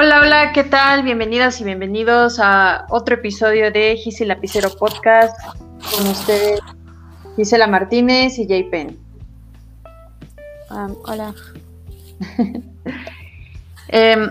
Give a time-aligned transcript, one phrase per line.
[0.00, 1.02] Hola, hola, ¿qué tal?
[1.02, 5.36] Bienvenidas y bienvenidos a otro episodio de Gise Lapicero Podcast.
[5.90, 6.60] Con ustedes,
[7.34, 8.96] Gisela Martínez y Jay Penn.
[10.70, 11.34] Um, hola.
[13.88, 14.30] Em,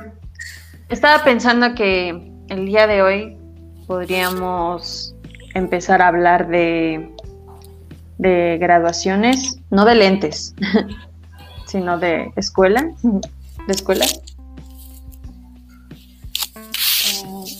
[0.87, 3.37] estaba pensando que el día de hoy
[3.87, 5.15] podríamos
[5.53, 7.13] empezar a hablar de,
[8.19, 10.55] de graduaciones, no de lentes,
[11.65, 14.05] sino de escuela, de escuela.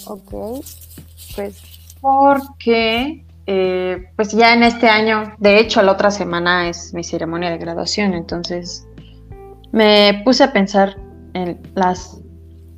[0.09, 0.63] Ok,
[1.35, 1.61] pues
[2.01, 7.49] Porque, eh, pues ya en este año, de hecho la otra semana es mi ceremonia
[7.49, 8.87] de graduación, entonces
[9.71, 10.97] me puse a pensar
[11.33, 12.21] en las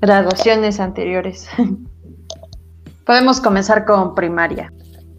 [0.01, 1.47] graduaciones anteriores.
[3.05, 4.71] Podemos comenzar con primaria.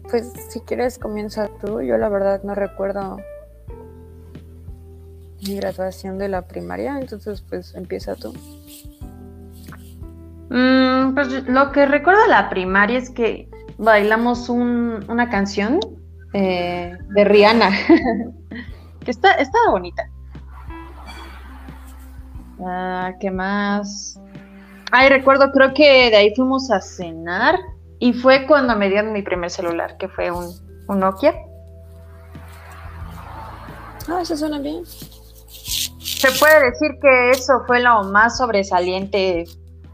[0.09, 1.81] Pues si quieres comienza tú.
[1.81, 3.17] Yo la verdad no recuerdo
[5.45, 8.33] mi graduación de la primaria, entonces pues empieza tú.
[10.53, 15.79] Mm, pues lo que recuerdo de la primaria es que bailamos un- una canción
[16.33, 17.69] eh, de Rihanna,
[19.05, 19.37] que está,
[19.69, 20.09] bonita.
[22.65, 24.19] Ah, ¿Qué más?
[24.91, 27.55] Ay, recuerdo, creo que de ahí fuimos a cenar
[27.99, 30.53] y fue cuando me dieron mi primer celular, que fue un,
[30.87, 31.33] un Nokia.
[34.09, 34.83] Ah, eso suena bien.
[34.85, 39.45] Se puede decir que eso fue lo más sobresaliente,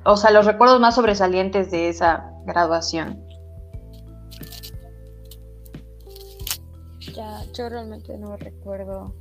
[0.09, 3.21] o sea, los recuerdos más sobresalientes de esa graduación.
[7.13, 9.13] Ya, yo realmente no recuerdo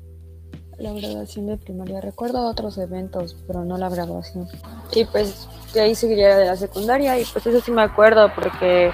[0.78, 2.00] la graduación de primaria.
[2.00, 4.46] Recuerdo otros eventos, pero no la graduación.
[4.94, 8.92] Y pues de ahí seguiría de la secundaria y pues eso sí me acuerdo porque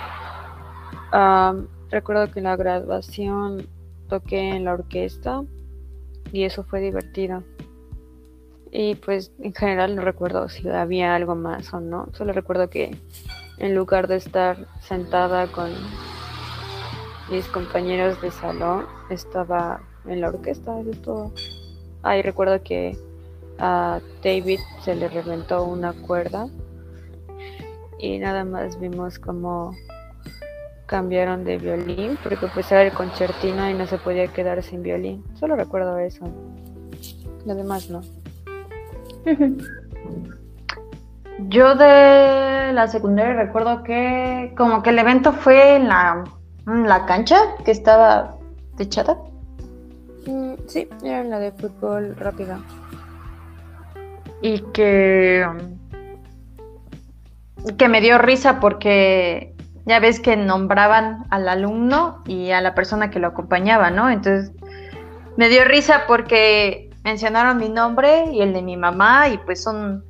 [1.91, 3.69] recuerdo que en la graduación
[4.09, 5.43] toqué en la orquesta
[6.33, 7.43] y eso fue divertido.
[8.75, 12.09] Y pues en general no recuerdo si había algo más o no.
[12.15, 12.97] Solo recuerdo que
[13.59, 15.71] en lugar de estar sentada con
[17.31, 21.33] mis compañeros de salón, estaba en la orquesta, eso es todo.
[22.03, 22.97] Ah, y recuerdo que
[23.59, 26.49] a David se le reventó una cuerda
[27.99, 29.77] y nada más vimos cómo
[30.87, 35.23] cambiaron de violín, porque pues era el concertino y no se podía quedar sin violín.
[35.39, 36.25] Solo recuerdo eso.
[37.47, 38.01] Lo demás no.
[41.49, 46.25] Yo de la secundaria recuerdo que como que el evento fue en la,
[46.67, 48.37] en la cancha que estaba
[48.77, 49.19] techada.
[50.27, 52.61] Mm, sí, era en la de fútbol rápida.
[54.41, 55.47] y que,
[57.79, 59.55] que me dio risa porque
[59.85, 64.11] ya ves que nombraban al alumno y a la persona que lo acompañaba, ¿no?
[64.11, 64.53] Entonces
[65.37, 70.05] me dio risa porque mencionaron mi nombre y el de mi mamá y pues son,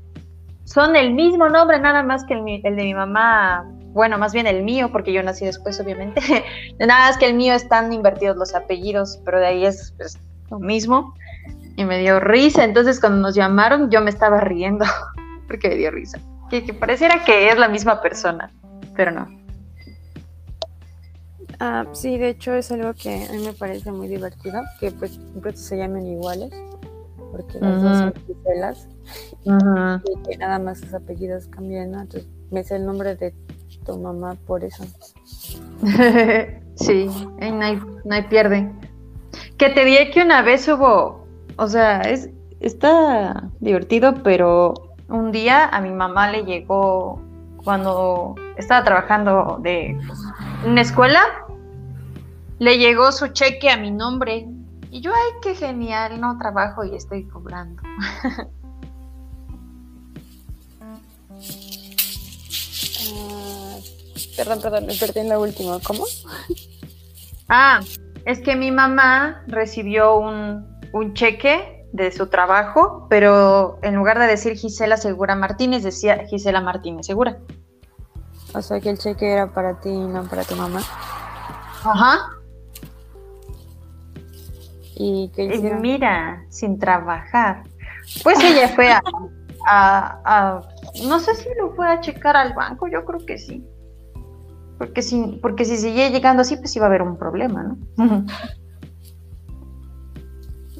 [0.65, 4.47] son el mismo nombre, nada más que el, el de mi mamá, bueno, más bien
[4.47, 6.21] el mío, porque yo nací después, obviamente.
[6.79, 10.19] nada más que el mío están invertidos los apellidos, pero de ahí es pues,
[10.51, 11.15] lo mismo.
[11.77, 12.65] Y me dio risa.
[12.65, 14.85] Entonces, cuando nos llamaron, yo me estaba riendo.
[15.47, 16.19] Porque me dio risa.
[16.49, 18.51] Que, pareciera que es la misma persona.
[18.97, 19.29] Pero no.
[21.61, 25.13] Ah, sí, de hecho es algo que a mí me parece muy divertido, que pues
[25.13, 26.51] siempre se llamen iguales,
[27.33, 28.15] porque las dos son.
[28.27, 28.89] Giselas
[29.45, 32.03] y que nada más sus apellidos cambian, ¿no?
[32.03, 33.35] Entonces me sé el nombre de
[33.85, 34.85] tu mamá por eso.
[36.77, 37.09] sí,
[37.41, 38.71] eh, no hay, no hay pierde.
[39.57, 41.27] Que te dije que una vez hubo.
[41.57, 44.75] O sea, es, está divertido, pero
[45.09, 47.21] un día a mi mamá le llegó
[47.65, 49.99] cuando estaba trabajando de
[50.67, 51.21] una escuela,
[52.59, 54.47] le llegó su cheque a mi nombre.
[54.93, 57.83] Y yo, ay, qué genial, no trabajo y estoy cobrando.
[64.37, 65.79] Perdón, perdón, me perdí en la última.
[65.81, 66.05] ¿Cómo?
[67.49, 67.81] Ah,
[68.25, 74.27] es que mi mamá recibió un, un cheque de su trabajo, pero en lugar de
[74.27, 77.39] decir Gisela Segura Martínez, decía Gisela Martínez Segura.
[78.55, 80.81] O sea que el cheque era para ti y no para tu mamá.
[81.83, 82.42] Ajá.
[84.97, 85.81] ¿Y qué Y hicieron?
[85.81, 87.63] mira, sin trabajar.
[88.23, 89.03] Pues ella fue a,
[89.67, 90.61] a- a-
[91.07, 93.65] no sé si lo fue a checar al banco, yo creo que sí.
[94.79, 97.79] Porque si, porque si seguía llegando así, pues iba a haber un problema, ¿no?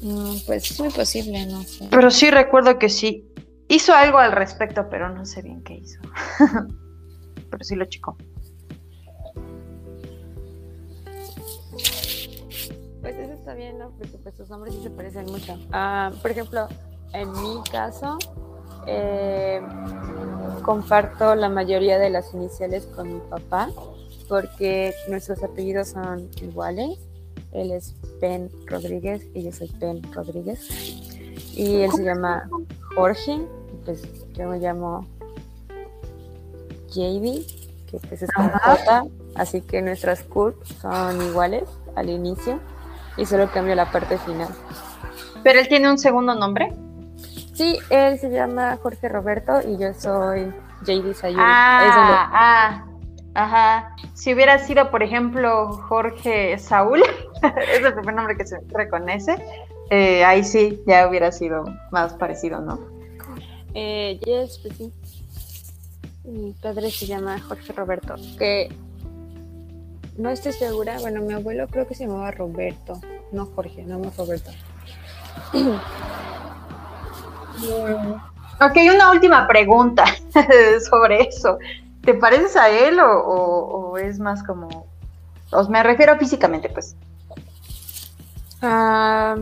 [0.05, 1.87] Mm, pues es muy posible, no sé.
[1.89, 3.25] Pero sí recuerdo que sí.
[3.69, 5.97] Hizo algo al respecto, pero no sé bien qué hizo.
[7.49, 8.17] pero sí lo checó.
[13.03, 13.91] Pues eso está bien, ¿no?
[13.91, 15.59] Porque pues sus nombres sí se parecen mucho.
[15.73, 16.69] Ah, por ejemplo,
[17.11, 18.17] en mi caso,
[18.87, 19.61] eh,
[20.63, 23.69] comparto la mayoría de las iniciales con mi papá
[24.29, 26.97] porque nuestros apellidos son iguales.
[27.51, 30.69] Él es Ben Rodríguez y yo soy Ben Rodríguez.
[31.55, 32.49] Y él se llama
[32.95, 34.01] Jorge, y pues
[34.33, 35.05] yo me llamo
[36.87, 37.45] JB,
[37.85, 39.05] que pues es con J,
[39.35, 41.65] así que nuestras CURP son iguales
[41.95, 42.61] al inicio
[43.17, 44.49] y solo cambio la parte final.
[45.43, 46.73] ¿Pero él tiene un segundo nombre?
[47.53, 50.51] Sí, él se llama Jorge Roberto y yo soy
[50.85, 51.41] JD Sayuri.
[51.43, 52.85] Ah, ah,
[53.35, 53.95] ajá.
[54.13, 57.01] Si hubiera sido, por ejemplo, Jorge Saúl,
[57.73, 59.35] es el primer nombre que se reconoce,
[59.89, 62.79] eh, ahí sí, ya hubiera sido más parecido, ¿no?
[63.75, 64.93] Eh, yes, pues sí.
[66.23, 68.69] Mi padre se llama Jorge Roberto, que
[70.17, 72.99] no estoy segura, bueno, mi abuelo creo que se llamaba Roberto,
[73.31, 74.51] no Jorge, no Roberto.
[78.61, 80.05] Ok, una última pregunta
[80.89, 81.57] sobre eso.
[82.01, 84.87] ¿Te pareces a él o, es más como...
[85.51, 86.95] Os me refiero físicamente, pues.
[88.61, 89.35] Ah,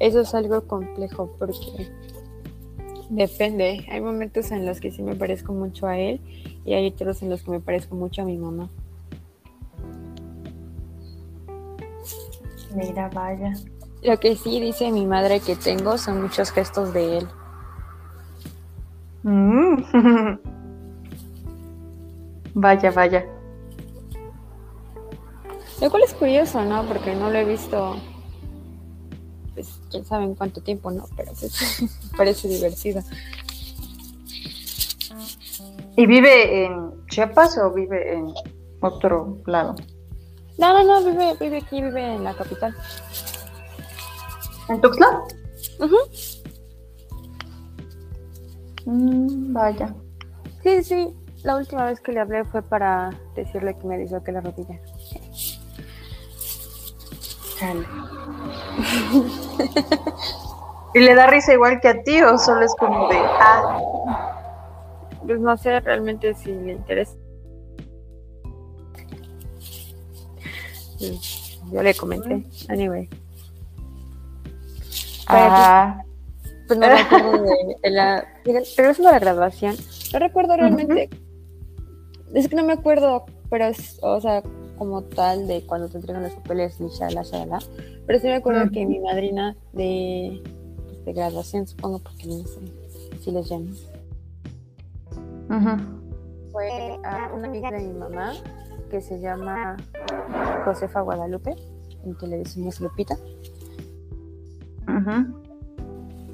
[0.00, 1.90] eso es algo complejo porque
[3.10, 3.86] depende.
[3.90, 6.20] Hay momentos en los que sí me parezco mucho a él
[6.64, 8.68] y hay otros en los que me parezco mucho a mi mamá.
[12.74, 13.54] Mira, vaya.
[14.02, 17.28] Lo que sí dice mi madre que tengo son muchos gestos de él.
[19.22, 20.38] Mm.
[22.54, 23.26] vaya, vaya.
[25.80, 26.84] Lo cual es curioso, ¿no?
[26.86, 27.96] Porque no lo he visto,
[29.54, 31.06] pues quién sabe en cuánto tiempo, ¿no?
[31.16, 31.84] Pero pues
[32.16, 33.02] parece divertido.
[35.96, 38.32] ¿Y vive en Chiapas o vive en
[38.80, 39.74] otro lado?
[40.58, 42.74] No, no, no, vive, vive aquí, vive en la capital.
[44.68, 45.22] ¿En Tuxtla?
[48.84, 49.94] Mm, vaya.
[50.62, 51.16] Sí, sí.
[51.44, 54.80] La última vez que le hablé fue para decirle que me que la rodilla.
[60.94, 63.78] ¿Y le da risa igual que a ti o solo es como de ah?
[65.26, 67.14] Pues no sé realmente si le interesa.
[70.98, 72.44] Yo le comenté.
[72.68, 73.08] Anyway.
[75.26, 76.02] Ah.
[76.66, 77.42] Pues no me acuerdo
[77.82, 78.26] de, la.
[78.44, 79.76] Regresando a la graduación,
[80.12, 81.08] no recuerdo realmente.
[82.34, 84.42] Es que no me acuerdo, pero es, o sea,
[84.76, 87.58] como tal de cuando te entregan los papeles y shala, shala.
[88.06, 90.42] Pero sí me acuerdo que mi madrina de,
[90.86, 92.60] pues, de graduación, supongo, porque no sé
[93.22, 93.74] si les llaman.
[96.52, 98.34] Fue a una amiga de mi mamá
[98.88, 99.76] que se llama
[100.64, 101.54] Josefa Guadalupe,
[102.04, 103.16] en que le decimos Lupita.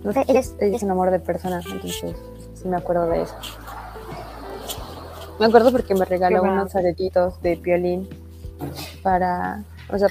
[0.04, 2.14] No sé, ella es, un amor de persona, entonces
[2.54, 3.34] sí me acuerdo de eso.
[5.38, 8.08] Me acuerdo porque me regaló unos aretitos de violín
[9.02, 10.08] para, o sea,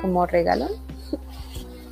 [0.00, 0.68] como regalo.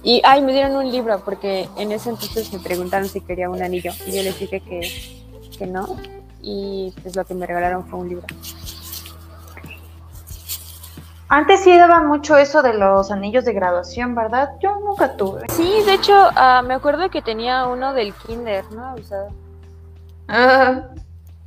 [0.02, 3.62] Y, ay, me dieron un libro porque en ese entonces me preguntaron si quería un
[3.62, 4.80] anillo y yo les dije que,
[5.58, 5.96] que no.
[6.42, 8.26] Y pues lo que me regalaron fue un libro.
[11.32, 14.50] Antes sí daban mucho eso de los anillos de graduación, ¿verdad?
[14.60, 15.46] Yo nunca tuve.
[15.50, 18.94] Sí, de hecho, ah, me acuerdo que tenía uno del kinder, ¿no?
[18.94, 19.28] O sea...
[20.26, 20.88] Ah,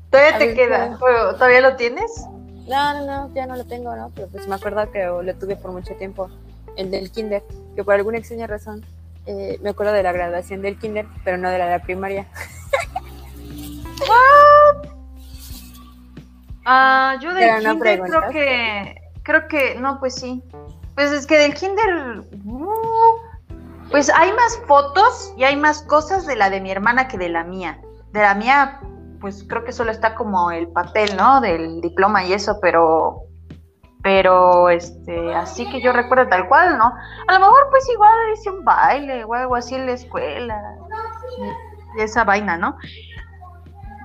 [0.10, 0.98] todavía te queda.
[0.98, 2.26] ¿Todavía lo tienes?
[2.66, 4.10] No, no, no, ya no lo tengo, ¿no?
[4.16, 6.30] Pero pues me acuerdo que lo tuve por mucho tiempo.
[6.78, 7.44] El del kinder,
[7.76, 8.86] que por alguna extraña razón
[9.26, 12.26] eh, me acuerdo de la graduación del kinder, pero no de la de la primaria.
[16.66, 20.44] Ah, yo del kinder creo que creo que, no, pues sí.
[20.96, 26.36] Pues es que del kinder, uh, pues hay más fotos y hay más cosas de
[26.36, 27.80] la de mi hermana que de la mía.
[28.12, 28.80] De la mía,
[29.20, 31.42] pues creo que solo está como el papel, ¿no?
[31.42, 33.24] Del diploma y eso, pero,
[34.04, 36.94] pero, este, así que yo recuerdo tal cual, ¿no?
[37.28, 40.62] A lo mejor pues igual hice un baile o algo así en la escuela.
[41.98, 42.78] Y esa vaina, ¿no?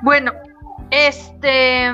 [0.03, 0.33] Bueno,
[0.91, 1.93] este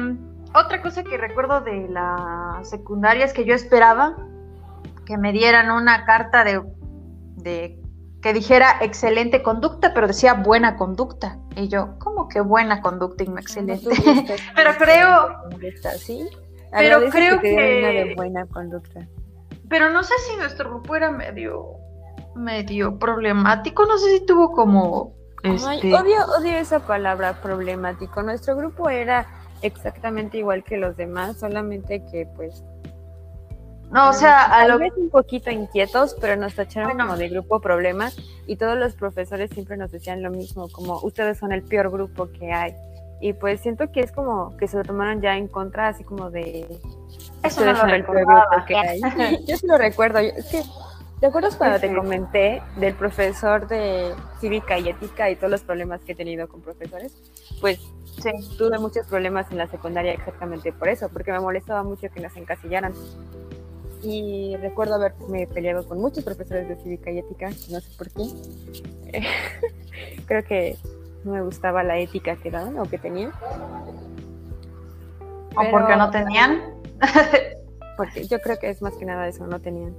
[0.54, 4.16] otra cosa que recuerdo de la secundaria es que yo esperaba
[5.04, 7.80] que me dieran una carta de,
[8.22, 11.38] que dijera excelente conducta, pero decía buena conducta.
[11.56, 13.88] Y yo, ¿cómo que buena conducta y no excelente?
[14.56, 15.36] pero creo...
[15.98, 16.28] ¿sí?
[16.72, 17.56] Pero creo que...
[17.56, 19.06] de buena conducta.
[19.68, 21.84] Pero no sé si nuestro grupo era medio
[22.34, 25.14] medio problemático, no sé si tuvo como...
[25.42, 25.94] Este...
[25.94, 28.22] odio, odio esa palabra problemático.
[28.22, 29.26] Nuestro grupo era
[29.64, 32.62] exactamente igual que los demás, solamente que pues...
[33.90, 37.60] No, o sea, a lo vez un poquito inquietos, pero nos tacharon como de grupo
[37.60, 38.16] problemas
[38.46, 42.28] y todos los profesores siempre nos decían lo mismo, como ustedes son el peor grupo
[42.30, 42.74] que hay.
[43.20, 46.30] y pues siento que es como que se lo tomaron ya en contra, así como
[46.30, 46.66] de...
[47.42, 48.66] Eso no lo recordaba.
[49.46, 50.18] Yo sí lo recuerdo.
[50.18, 50.62] Es que,
[51.24, 54.12] ¿te acuerdas cuando te comenté del profesor de
[54.42, 57.16] cívica y ética y todos los problemas que he tenido con profesores?
[57.62, 57.78] Pues
[58.22, 58.30] sí.
[58.58, 62.36] tuve muchos problemas en la secundaria exactamente por eso, porque me molestaba mucho que nos
[62.36, 62.92] encasillaran.
[64.02, 69.22] Y recuerdo haberme peleado con muchos profesores de cívica y ética, no sé por qué.
[70.26, 70.76] Creo que
[71.24, 73.32] no me gustaba la ética que daban o que tenían.
[75.56, 76.60] ¿O porque no tenían?
[77.96, 79.94] porque yo creo que es más que nada eso, no tenían.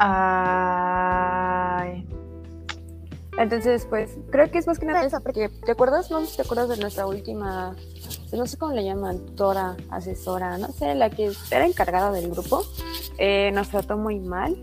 [0.00, 2.06] Ay.
[3.36, 6.10] Entonces, pues, creo que es más que nada eso, porque ¿te acuerdas?
[6.10, 7.76] No te acuerdas de nuestra última,
[8.32, 12.64] no sé cómo le llaman, tutora, asesora, no sé, la que era encargada del grupo,
[13.18, 14.56] eh, nos trató muy mal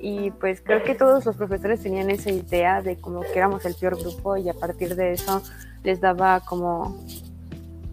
[0.00, 3.74] y pues creo que todos los profesores tenían esa idea de como que éramos el
[3.74, 5.42] peor grupo y a partir de eso
[5.82, 6.96] les daba como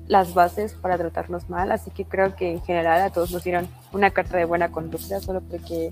[0.08, 3.68] las bases para tratarnos mal, así que creo que en general a todos nos dieron
[3.92, 5.92] una carta de buena conducta solo porque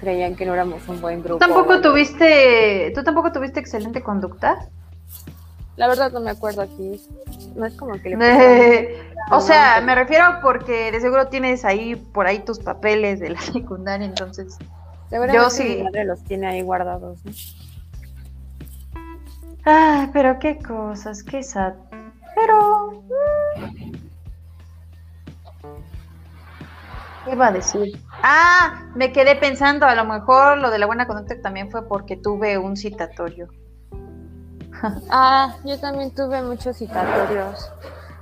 [0.00, 1.38] creían que no éramos un buen grupo.
[1.38, 4.68] ¿Tampoco tuviste, tú tampoco tuviste excelente conducta?
[5.76, 7.00] La verdad no me acuerdo aquí.
[7.54, 8.98] No es como que le
[9.30, 13.40] O sea, me refiero porque de seguro tienes ahí por ahí tus papeles de la
[13.52, 14.56] secundaria, entonces.
[15.32, 15.76] Yo sí.
[15.76, 17.18] Mi madre los tiene ahí guardados.
[17.24, 17.32] ¿no?
[19.64, 21.74] Ay, pero qué cosas, qué sad.
[22.34, 23.02] Pero.
[23.56, 23.99] Mm.
[27.30, 27.96] ¿Qué iba a decir?
[28.24, 32.16] Ah, me quedé pensando, a lo mejor lo de la buena conducta también fue porque
[32.16, 33.48] tuve un citatorio.
[35.10, 37.70] Ah, yo también tuve muchos citatorios.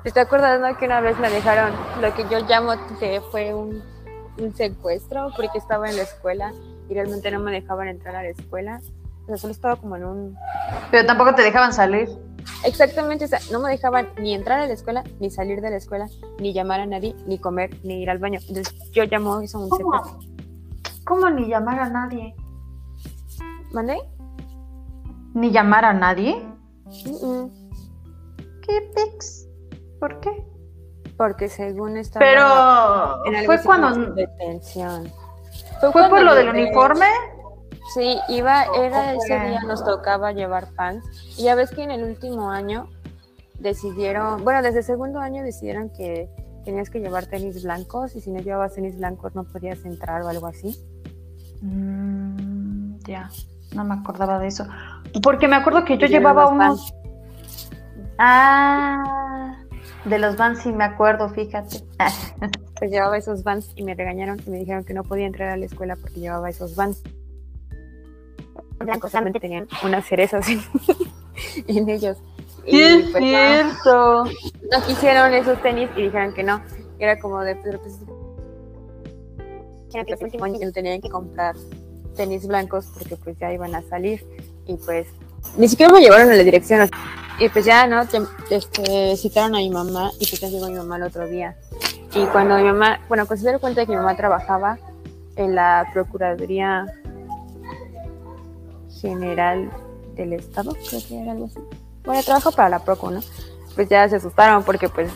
[0.02, 3.82] ¿Te acuerdas no, que una vez me dejaron lo que yo llamo que fue un,
[4.54, 6.52] secuestro porque estaba en la escuela
[6.88, 8.80] y realmente no me dejaban entrar a la escuela?
[9.22, 10.38] O sea, solo estaba como en un...
[10.90, 12.08] Pero tampoco te dejaban salir.
[12.64, 15.76] Exactamente, o sea, no me dejaban ni entrar a la escuela, ni salir de la
[15.76, 16.08] escuela,
[16.40, 18.40] ni llamar a nadie, ni comer, ni ir al baño.
[18.48, 20.18] Entonces yo llamo eso un secuestro.
[21.04, 22.34] ¿Cómo ni llamar a nadie?
[23.72, 23.98] ¿Mandé?
[25.34, 26.42] ¿Ni llamar a nadie?
[28.62, 29.48] ¿Qué pix?
[30.00, 30.44] ¿Por qué?
[31.16, 35.10] Porque según estaba Pero fue cuando detención.
[35.80, 37.06] ¿Fue, por lo del uniforme?
[37.94, 41.06] Sí, iba, era ese día nos tocaba llevar pants.
[41.38, 42.88] Y ya ves que en el último año
[43.58, 46.28] decidieron, bueno, desde el segundo año decidieron que
[46.64, 50.28] tenías que llevar tenis blancos y si no llevabas tenis blancos no podías entrar o
[50.28, 50.78] algo así.
[51.62, 53.30] Mm, ya,
[53.74, 54.66] no me acordaba de eso.
[55.22, 56.92] Porque me acuerdo que yo llevaba unos.
[58.18, 59.56] Ah,
[60.04, 61.84] de los vans sí me acuerdo, fíjate.
[62.78, 65.56] pues llevaba esos vans y me regañaron y me dijeron que no podía entrar a
[65.56, 67.02] la escuela porque llevaba esos vans.
[68.78, 70.46] Blancos solamente tenían unas cerezas
[71.66, 72.16] en, ellos.
[72.64, 74.24] Y, es pues, cierto.
[74.24, 76.62] No, quisieron esos tenis y dijeron que no.
[76.98, 77.96] era como de, pero pues.
[79.90, 81.56] Que último año tenían que comprar
[82.14, 84.22] tenis blancos porque pues ya iban a salir
[84.66, 85.06] y pues
[85.56, 86.88] ni siquiera me llevaron a la dirección.
[87.38, 88.02] Y pues ya, ¿no?
[88.50, 91.56] Este, citaron a mi mamá y pues ya llegó mi mamá el otro día.
[92.14, 94.78] Y cuando mi mamá, bueno, se dieron cuenta de que mi mamá trabajaba
[95.36, 96.86] en la Procuraduría
[99.00, 99.70] General
[100.14, 101.58] del Estado, creo que era algo así.
[102.04, 103.20] Bueno, trabajo para la Proco, ¿no?
[103.74, 105.10] Pues ya se asustaron porque pues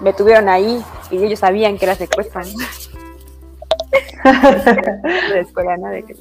[0.00, 2.40] me tuvieron ahí y ellos sabían que era secuestro,
[5.32, 5.88] de escuela, ¿no?
[5.88, 6.14] De que,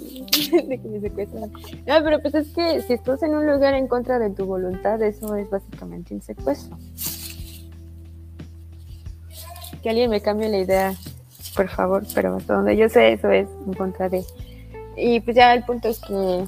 [0.64, 1.52] me secuestran.
[1.86, 5.02] No, pero pues es que si estás en un lugar en contra de tu voluntad,
[5.02, 6.78] eso es básicamente un secuestro.
[9.82, 10.94] Que alguien me cambie la idea,
[11.56, 14.24] por favor, pero hasta donde yo sé, eso es en contra de.
[14.98, 16.46] Y pues ya el punto es que.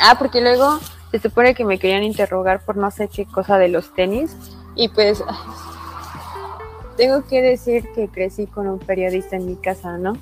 [0.00, 0.78] Ah, porque luego
[1.10, 4.36] se supone que me querían interrogar por no sé qué cosa de los tenis.
[4.74, 5.22] Y pues
[6.96, 10.16] tengo que decir que crecí con un periodista en mi casa, ¿no?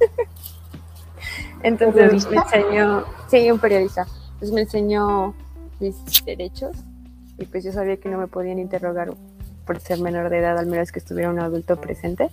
[1.62, 4.06] Entonces me enseñó, sí, un periodista.
[4.32, 5.34] Entonces me enseñó
[5.78, 6.76] mis derechos
[7.38, 9.12] y pues yo sabía que no me podían interrogar
[9.66, 12.30] por ser menor de edad, al menos que estuviera un adulto presente.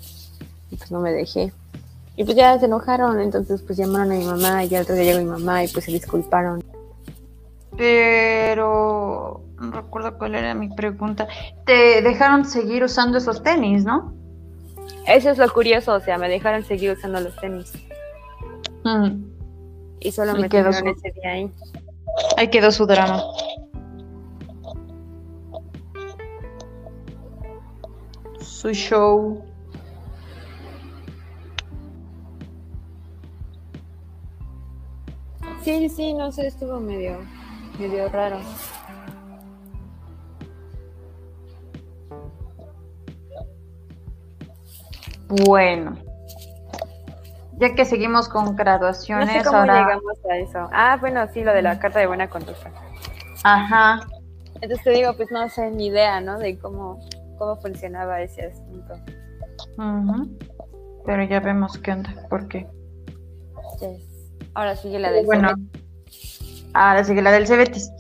[0.72, 1.51] Y pues no me dejé.
[2.15, 5.03] Y pues ya se enojaron, entonces pues llamaron a mi mamá y ya otro día
[5.03, 6.63] llegó mi mamá y pues se disculparon.
[7.78, 11.28] Pero no recuerdo cuál era mi pregunta.
[11.66, 14.14] Te dejaron seguir usando esos tenis, ¿no?
[15.06, 17.72] Eso es lo curioso, o sea, me dejaron seguir usando los tenis.
[18.84, 19.24] Mm.
[20.00, 21.52] Y solo me quedó ese día ahí.
[22.38, 23.22] Ahí quedó su drama.
[28.40, 29.44] Su show.
[35.64, 37.20] Sí, sí, no sé, estuvo medio,
[37.80, 38.40] medio raro.
[45.46, 45.98] Bueno,
[47.60, 49.82] ya que seguimos con graduaciones, no sé cómo ahora...
[49.82, 50.70] llegamos a eso.
[50.72, 52.72] Ah, bueno, sí, lo de la carta de buena conducta.
[53.44, 54.08] Ajá.
[54.56, 56.40] Entonces te digo, pues no sé ni idea, ¿no?
[56.40, 57.00] De cómo,
[57.38, 58.94] cómo funcionaba ese asunto.
[59.78, 60.38] Ujú.
[61.06, 62.68] Pero ya vemos qué onda, por qué.
[63.80, 64.02] Yes.
[64.54, 65.77] Ahora sigue la del Bueno, CBT.
[66.78, 67.92] Ahora sigue la del Cebetis.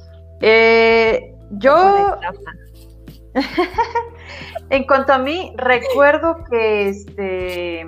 [0.41, 2.17] Eh, yo,
[4.69, 7.87] en cuanto a mí, recuerdo que este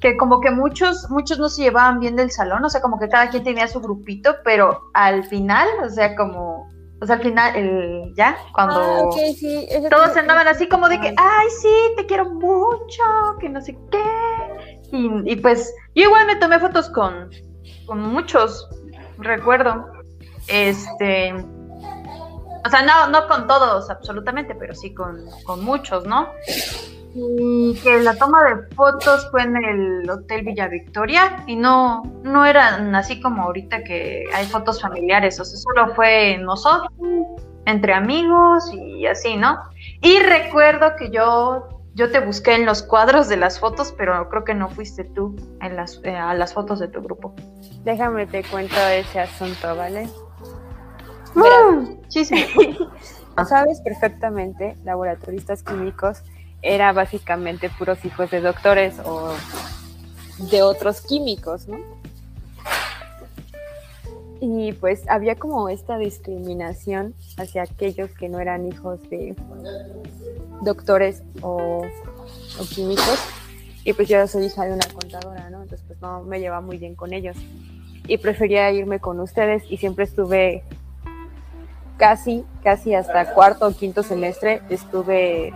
[0.00, 3.08] que como que muchos, muchos no se llevaban bien del salón, o sea, como que
[3.08, 6.68] cada quien tenía su grupito, pero al final, o sea, como,
[7.00, 10.90] o sea, al final, el, ya, cuando Ah, ok, sí, todos sí- andaban así como
[10.90, 13.02] de que, ay, sí, te quiero mucho,
[13.40, 14.02] que no sé qué.
[14.92, 17.30] Y, y pues yo igual me tomé fotos con,
[17.86, 18.68] con muchos,
[19.18, 19.92] recuerdo.
[20.46, 26.28] Este, o sea, no, no con todos absolutamente, pero sí con, con muchos, ¿no?
[27.14, 32.44] Y que la toma de fotos fue en el Hotel Villa Victoria y no, no
[32.44, 36.90] eran así como ahorita que hay fotos familiares, o sea, solo fue nosotros,
[37.66, 39.58] entre amigos y así, ¿no?
[40.02, 44.44] Y recuerdo que yo, yo te busqué en los cuadros de las fotos, pero creo
[44.44, 47.34] que no fuiste tú en las, eh, a las fotos de tu grupo.
[47.84, 50.08] Déjame te cuento ese asunto, ¿vale?
[51.34, 52.46] Mm, chisme.
[53.48, 56.22] Sabes perfectamente, laboratoristas químicos
[56.62, 59.34] era básicamente puros hijos de doctores o
[60.50, 61.78] de otros químicos, ¿no?
[64.46, 69.34] Y pues había como esta discriminación hacia aquellos que no eran hijos de
[70.60, 71.82] doctores o,
[72.60, 73.18] o químicos.
[73.84, 75.62] Y pues yo soy hija de una contadora, ¿no?
[75.62, 77.38] Entonces pues no me llevaba muy bien con ellos.
[78.06, 80.62] Y prefería irme con ustedes y siempre estuve
[81.96, 85.54] casi, casi hasta cuarto o quinto semestre estuve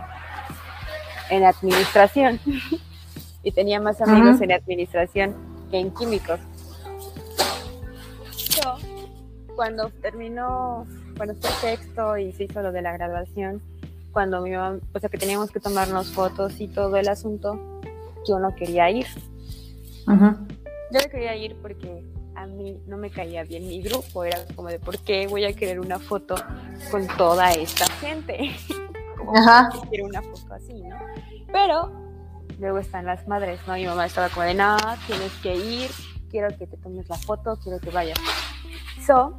[1.29, 2.39] en administración
[3.43, 5.35] y tenía más amigos en administración
[5.69, 6.39] que en químicos.
[8.49, 8.77] Yo,
[9.55, 10.85] cuando terminó,
[11.17, 13.61] cuando fue sexto y se hizo lo de la graduación,
[14.11, 17.59] cuando mi mamá, o sea que teníamos que tomarnos fotos y todo el asunto,
[18.27, 19.05] yo no quería ir.
[20.07, 20.35] Ujú.
[20.91, 22.03] Yo no quería ir porque
[22.35, 25.53] a mí no me caía bien mi grupo, era como de por qué voy a
[25.53, 26.35] querer una foto
[26.89, 28.51] con toda esta gente.
[29.35, 29.69] Ajá.
[29.71, 30.95] ¿por qué quiero una foto así, ¿no?
[31.51, 31.91] Pero
[32.59, 33.73] luego están las madres, ¿no?
[33.73, 35.91] Mi mamá estaba como de, no, tienes que ir,
[36.29, 38.19] quiero que te tomes la foto, quiero que vayas.
[39.05, 39.37] So,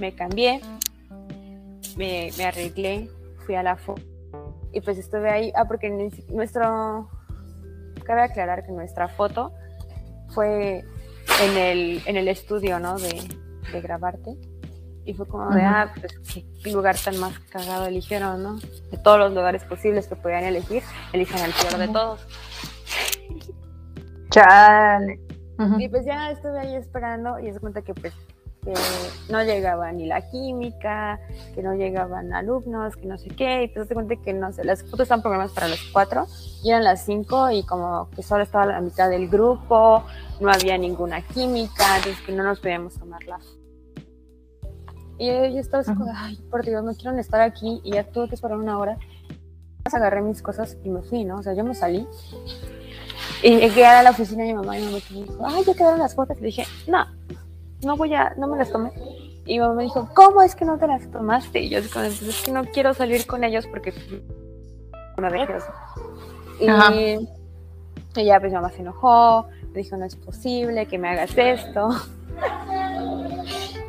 [0.00, 0.60] me cambié,
[1.96, 3.10] me, me arreglé,
[3.44, 4.02] fui a la foto
[4.76, 5.88] y pues estuve ahí, ah, porque
[6.28, 7.08] nuestro,
[8.04, 9.54] cabe aclarar que nuestra foto
[10.34, 10.84] fue
[11.40, 12.98] en el, en el estudio, ¿no?
[12.98, 13.22] De,
[13.72, 14.36] de grabarte.
[15.06, 18.58] Y fue como de, ah, pues qué lugar tan más cagado eligieron, ¿no?
[18.90, 20.82] De todos los lugares posibles que podían elegir,
[21.14, 22.26] elijan el peor de todos.
[24.28, 25.25] Chale.
[25.78, 28.12] Y pues ya estuve ahí esperando y se cuenta que pues
[28.66, 28.74] que
[29.32, 31.20] no llegaba ni la química,
[31.54, 34.64] que no llegaban alumnos, que no sé qué, y pues se cuenta que no sé,
[34.64, 36.26] las fotos están programadas para las 4
[36.64, 40.04] y eran las 5 y como que solo estaba la mitad del grupo,
[40.40, 43.38] no había ninguna química, entonces que no nos podíamos tomar la.
[45.18, 48.04] Y yo, yo estaba así como, ay, por Dios, no quiero estar aquí y ya
[48.04, 48.98] tuve que esperar una hora.
[49.82, 51.36] Pues agarré mis cosas y me fui, ¿no?
[51.36, 52.06] O sea, yo me salí
[53.42, 55.74] y llegué a la oficina de mi mamá y mi mamá me dijo, ay, ya
[55.74, 56.36] quedaron las fotos.
[56.38, 57.06] Y le dije, no,
[57.82, 58.92] no voy a, no me las tomé.
[59.44, 61.60] Y mi mamá me dijo, ¿cómo es que no te las tomaste?
[61.60, 63.92] Y yo como, "Pues es que no quiero salir con ellos porque
[65.16, 65.62] uno de ellos.
[66.60, 66.94] Y, Ajá.
[66.94, 71.36] y ya pues mi mamá se enojó, me dijo, no es posible que me hagas
[71.36, 71.88] esto.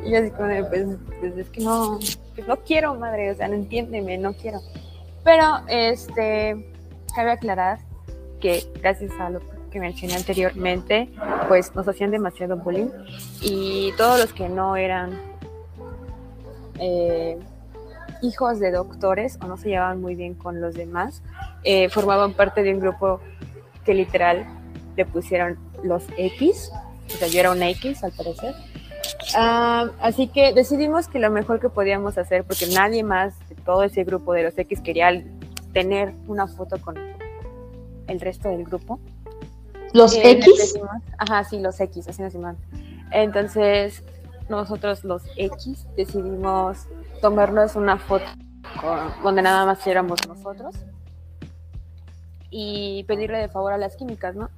[0.04, 0.86] y yo así como, pues,
[1.20, 1.98] pues es que no,
[2.34, 4.60] pues no quiero, madre, o sea, no entiéndeme, no quiero.
[5.24, 6.72] Pero, este,
[7.14, 7.80] cabe aclarar
[8.38, 11.10] que gracias a lo que mencioné anteriormente,
[11.48, 12.88] pues nos hacían demasiado bullying
[13.42, 15.20] y todos los que no eran
[16.78, 17.38] eh,
[18.22, 21.22] hijos de doctores o no se llevaban muy bien con los demás,
[21.64, 23.20] eh, formaban parte de un grupo
[23.84, 24.46] que literal
[24.96, 26.70] le pusieron los X,
[27.06, 28.54] o sea, yo era una X al parecer.
[29.34, 33.82] Ah, así que decidimos que lo mejor que podíamos hacer, porque nadie más de todo
[33.82, 35.22] ese grupo de los X quería
[35.72, 36.96] tener una foto con
[38.08, 38.98] el resto del grupo.
[39.94, 40.54] ¿Los Eh, X?
[40.58, 42.56] decimos- ajá, sí, los X, así nos llaman.
[43.10, 44.02] Entonces,
[44.48, 46.86] nosotros los X decidimos
[47.22, 48.24] tomarnos una foto
[48.80, 50.74] con- donde nada más éramos nosotros
[52.50, 54.48] y pedirle de favor a las químicas, ¿no?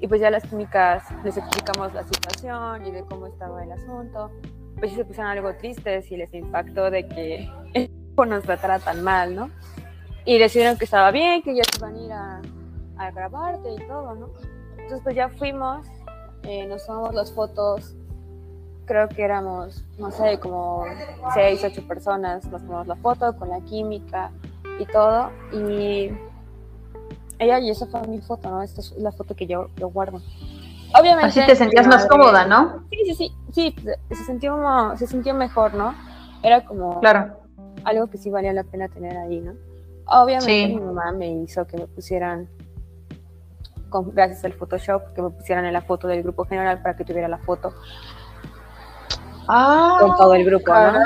[0.00, 4.30] Y pues ya las químicas les explicamos la situación y de cómo estaba el asunto.
[4.78, 8.78] Pues sí se pusieron algo tristes y les impactó de que el grupo nos tratara
[8.78, 9.50] tan mal, ¿no?
[10.24, 12.40] Y decidieron que estaba bien, que ya se iban a ir a,
[13.00, 14.30] a grabarte y todo, ¿no?
[14.72, 15.86] Entonces pues ya fuimos,
[16.42, 17.94] eh, nos tomamos las fotos,
[18.84, 20.84] creo que éramos, no sé, como
[21.34, 24.30] seis, ocho personas, nos tomamos la foto con la química
[24.78, 26.10] y todo, y
[27.38, 28.62] ella, y esa fue mi foto, ¿no?
[28.62, 30.20] Esta es la foto que yo, yo guardo.
[30.98, 31.40] Obviamente.
[31.40, 32.84] Así te sentías más cómoda, ¿no?
[32.90, 33.74] Sí, sí, sí, sí,
[34.10, 34.58] se sintió,
[34.96, 35.94] se sintió mejor, ¿no?
[36.42, 37.38] Era como claro.
[37.84, 39.54] algo que sí valía la pena tener ahí, ¿no?
[40.06, 42.48] Obviamente mi mamá me hizo que me pusieran,
[43.90, 47.04] con, gracias al Photoshop, que me pusieran en la foto del grupo general para que
[47.04, 47.74] tuviera la foto
[49.48, 51.00] ah, con todo el grupo, ¿no?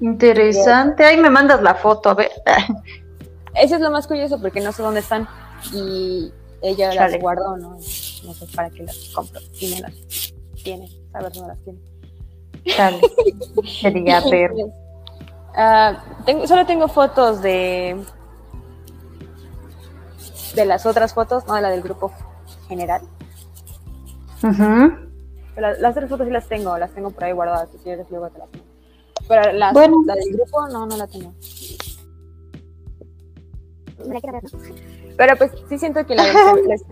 [0.00, 1.04] Interesante.
[1.04, 2.30] Ahí me mandas la foto, a ver.
[3.54, 5.28] Eso es lo más curioso porque no sé dónde están
[5.72, 6.32] y
[6.62, 7.70] ella las guardó, ¿no?
[7.70, 10.32] No sé para qué las compro y no las
[10.62, 11.78] tiene, saber dónde las tiene.
[12.76, 13.00] Dale.
[13.80, 14.52] Quería ver.
[14.52, 17.96] Uh, tengo, solo tengo fotos de
[20.54, 22.12] de las otras fotos, no de la del grupo
[22.68, 23.02] general.
[25.56, 28.30] las, las, otras fotos sí las tengo, las tengo por ahí guardadas, si quieres luego
[28.30, 28.64] te las tengo.
[29.28, 31.34] Pero las, la del grupo no, no la tengo.
[35.16, 36.24] Pero pues sí siento que la,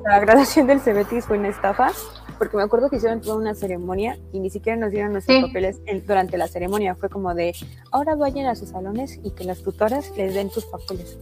[0.05, 1.91] la, graduación del Cebetis fue una estafa,
[2.39, 5.81] porque me acuerdo que hicieron toda una ceremonia y ni siquiera nos dieron nuestros papeles
[6.07, 6.95] durante la ceremonia.
[6.95, 7.55] Fue como de,
[7.91, 11.19] ahora vayan a sus salones y que las tutoras les den tus papeles.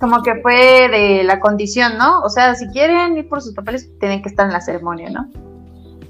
[0.00, 2.20] Como que fue de la condición, ¿no?
[2.20, 5.28] O sea, si quieren ir por sus papeles, tienen que estar en la ceremonia, ¿no?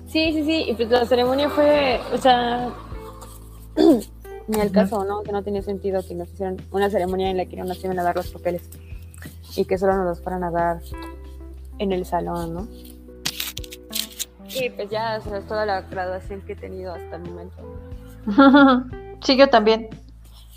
[0.07, 0.65] Sí, sí, sí.
[0.69, 2.71] Y pues la ceremonia fue, o sea,
[4.49, 5.23] ni al caso, ¿no?
[5.23, 7.99] Que no tenía sentido que nos hicieran una ceremonia en la que no nos iban
[7.99, 8.69] a dar los papeles
[9.57, 10.81] y que solo nos los fueran a dar
[11.79, 12.69] en el salón, ¿no?
[14.49, 17.57] Y pues ya, es toda la graduación que he tenido hasta el momento.
[19.23, 19.89] sí, yo también.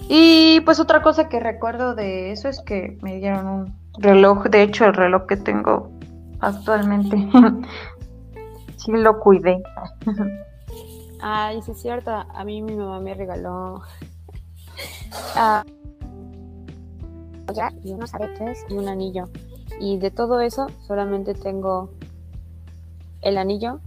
[0.09, 4.63] Y pues otra cosa que recuerdo de eso es que me dieron un reloj, de
[4.63, 5.91] hecho el reloj que tengo
[6.39, 7.17] actualmente,
[8.77, 9.61] sí lo cuidé.
[11.21, 12.11] Ay, sí es cierto.
[12.11, 13.81] A mí mi mamá me regaló
[15.35, 15.63] uh,
[17.83, 19.29] y unos aretes y un anillo.
[19.79, 21.91] Y de todo eso solamente tengo
[23.21, 23.79] el anillo,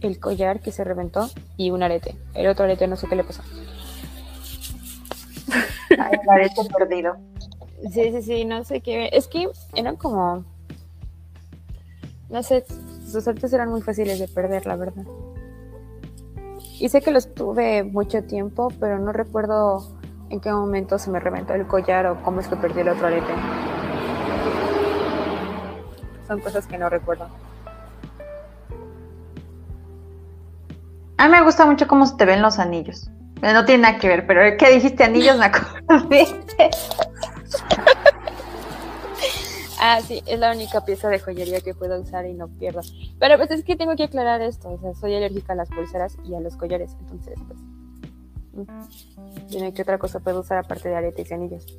[0.00, 2.16] el collar que se reventó y un arete.
[2.34, 3.42] El otro arete no sé qué le pasó.
[5.98, 7.16] Ay, el arete perdido.
[7.92, 9.10] Sí, sí, sí, no sé qué.
[9.12, 10.44] Es que eran como.
[12.28, 12.64] No sé,
[13.06, 15.04] sus aretes eran muy fáciles de perder, la verdad.
[16.78, 19.96] Y sé que los tuve mucho tiempo, pero no recuerdo
[20.28, 23.06] en qué momento se me reventó el collar o cómo es que perdí el otro
[23.06, 23.32] arete.
[26.26, 27.28] Son cosas que no recuerdo.
[31.18, 33.10] A mí me gusta mucho cómo se te ven los anillos.
[33.42, 35.36] Eh, no tiene nada que ver, pero ¿qué dijiste anillos?
[35.38, 36.26] Me acordé.
[39.78, 42.80] Ah, sí, es la única pieza de joyería que puedo usar y no pierdo.
[43.18, 46.16] Pero pues es que tengo que aclarar esto, o sea, soy alérgica a las pulseras
[46.24, 47.58] y a los collares, entonces pues...
[48.52, 51.66] Mm, dime qué otra cosa puedo usar aparte de aretes y anillos.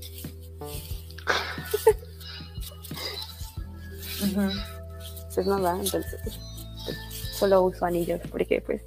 [5.36, 6.40] Pues nada, entonces pues,
[7.38, 8.82] solo uso anillos porque pues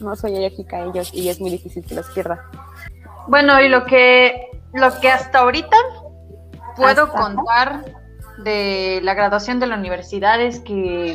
[0.00, 2.44] no soy alérgica a ellos y es muy difícil que los pierda.
[3.28, 5.76] Bueno, y lo que lo que hasta ahorita
[6.76, 7.84] puedo contar
[8.38, 11.14] de la graduación de la universidad es que,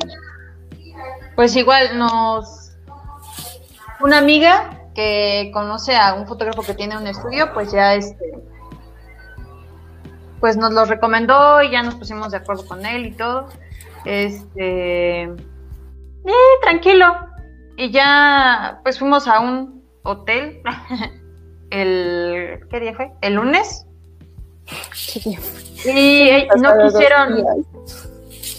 [1.35, 2.71] pues igual nos,
[3.99, 8.33] una amiga que conoce a un fotógrafo que tiene un estudio, pues ya este,
[10.39, 13.47] pues nos lo recomendó y ya nos pusimos de acuerdo con él y todo.
[14.03, 15.37] Este, eh,
[16.61, 17.13] tranquilo.
[17.77, 20.62] Y ya, pues fuimos a un hotel
[21.71, 23.12] el, ¿qué día fue?
[23.21, 23.86] El lunes.
[25.86, 27.43] Y no quisieron,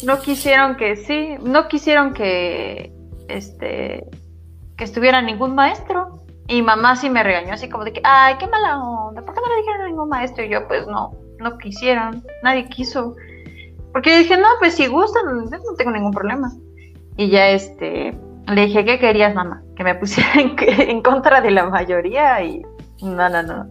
[0.05, 2.93] no quisieron que sí, no quisieron que
[3.29, 4.05] este
[4.77, 6.19] que estuviera ningún maestro.
[6.49, 9.41] Y mamá sí me regañó así como de que, ay, qué mala onda, ¿por qué
[9.41, 10.45] no le dijeron a ningún maestro?
[10.45, 13.15] Y yo, pues no, no quisieron, nadie quiso.
[13.93, 16.53] Porque dije, no, pues si gustan, no tengo ningún problema.
[17.17, 19.63] Y ya este, le dije, ¿qué querías, mamá?
[19.77, 22.63] Que me pusiera en, en contra de la mayoría y
[23.03, 23.67] no, no, no.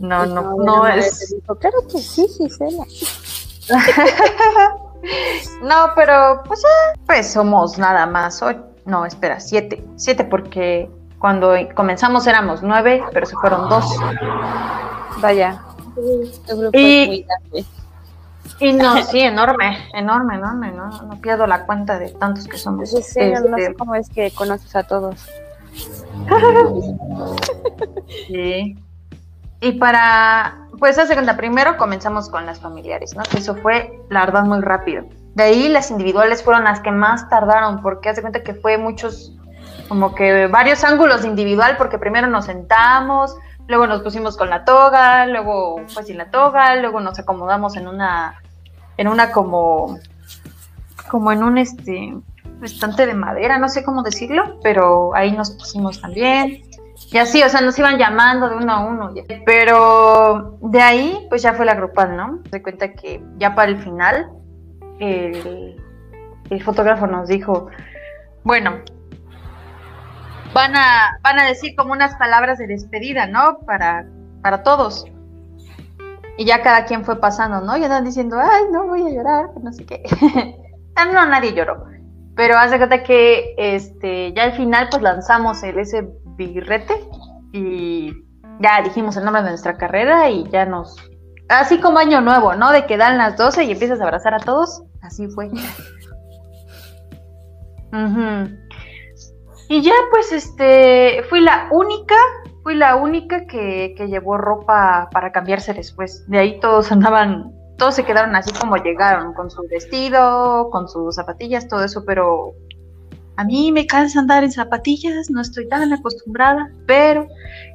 [0.00, 1.34] No, no, no, es.
[1.60, 2.84] claro que sí, Gisela.
[5.62, 8.64] no, pero pues, eh, pues somos nada más ocho.
[8.84, 9.84] No, espera, siete.
[9.96, 13.84] Siete porque cuando comenzamos éramos nueve, pero se fueron dos.
[15.20, 15.62] Vaya.
[16.72, 17.26] y,
[18.60, 22.90] Y no, sí, enorme, enorme, enorme, no, no pierdo la cuenta de tantos que somos.
[22.90, 25.26] Pues sí, no sé Este, cómo es que conoces a todos.
[28.26, 28.76] Sí.
[29.60, 33.22] Y para, pues hace cuenta, primero comenzamos con las familiares, ¿no?
[33.24, 35.04] Que eso fue, la verdad, muy rápido.
[35.34, 39.36] De ahí las individuales fueron las que más tardaron, porque hace cuenta que fue muchos,
[39.88, 44.64] como que varios ángulos de individual, porque primero nos sentamos, luego nos pusimos con la
[44.64, 48.40] toga, luego fue sin la toga, luego nos acomodamos en una,
[48.98, 49.98] en una como,
[51.10, 52.14] como en un este
[52.62, 56.62] estante de madera, no sé cómo decirlo, pero ahí nos pusimos también.
[57.10, 59.14] Y así, o sea, nos iban llamando de uno a uno.
[59.46, 62.40] Pero de ahí, pues ya fue la grupal, ¿no?
[62.50, 64.28] Se cuenta que ya para el final,
[64.98, 65.80] el,
[66.50, 67.68] el fotógrafo nos dijo,
[68.42, 68.80] bueno,
[70.52, 73.60] van a, van a decir como unas palabras de despedida, ¿no?
[73.60, 74.04] Para,
[74.42, 75.06] para todos.
[76.38, 77.76] Y ya cada quien fue pasando, ¿no?
[77.76, 80.02] Y andan diciendo, ay, no voy a llorar, no sé qué.
[81.12, 81.84] No, nadie lloró.
[82.34, 87.08] Pero hace cuenta que este, ya al final pues lanzamos el ese birrete
[87.52, 88.12] y
[88.58, 90.96] ya dijimos el nombre de nuestra carrera y ya nos...
[91.48, 92.72] Así como año nuevo, ¿no?
[92.72, 94.82] De que dan las 12 y empiezas a abrazar a todos.
[95.00, 95.50] Así fue.
[99.70, 102.14] Y ya pues este, fui la única,
[102.68, 106.28] fui la única que, que llevó ropa para cambiarse después.
[106.28, 111.14] De ahí todos andaban, todos se quedaron así como llegaron, con su vestido, con sus
[111.14, 112.52] zapatillas, todo eso, pero
[113.36, 117.26] a mí me cansa andar en zapatillas, no estoy tan acostumbrada, pero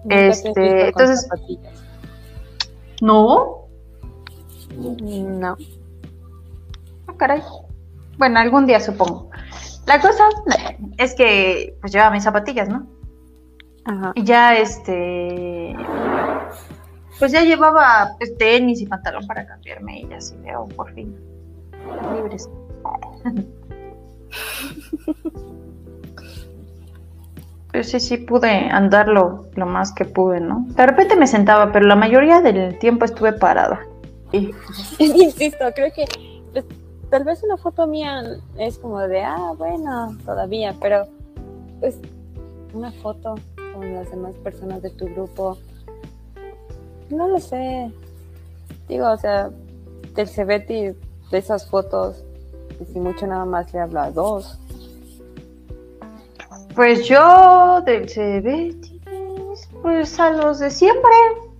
[0.03, 1.83] Nunca Este, entonces- zapatillas.
[3.01, 3.65] no,
[4.77, 5.57] No.
[7.07, 7.41] Ah, caray.
[8.19, 9.31] Bueno, algún día supongo.
[9.87, 10.23] La cosa
[10.99, 12.85] es que pues llevaba mis zapatillas, ¿no?
[13.85, 14.11] Ajá.
[14.15, 15.75] Y ya este
[17.19, 21.15] pues ya llevaba pues, tenis y pantalón para cambiarme y ya así veo por fin
[22.15, 22.49] libres.
[27.71, 30.65] Pero sí, sí pude andar lo, lo más que pude, ¿no?
[30.69, 33.79] De repente me sentaba, pero la mayoría del tiempo estuve parada.
[34.31, 34.51] Y
[34.99, 36.05] Insisto, creo que
[36.51, 36.65] pues,
[37.09, 38.21] tal vez una foto mía
[38.59, 41.07] es como de, ah, bueno, todavía, pero
[41.79, 41.97] pues
[42.73, 43.33] una foto
[43.73, 45.57] con las demás personas de tu grupo,
[47.09, 47.91] no lo sé.
[48.87, 49.49] Digo, o sea,
[50.15, 50.95] del Cebeti
[51.31, 52.23] de esas fotos,
[52.79, 54.59] y si mucho nada más le hablo a dos.
[56.75, 58.99] Pues yo del Cebetis,
[59.81, 61.11] pues a los de siempre.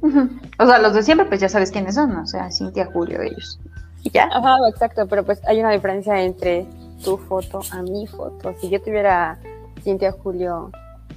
[0.60, 3.60] O sea, los de siempre, pues ya sabes quiénes son, o sea, Cintia, Julio, ellos.
[4.04, 4.30] Y ya.
[4.32, 6.67] Ajá, exacto, pero pues hay una diferencia entre
[7.04, 8.54] tu foto a mi foto.
[8.62, 9.39] Si yo tuviera
[9.82, 10.71] Cintia, Julio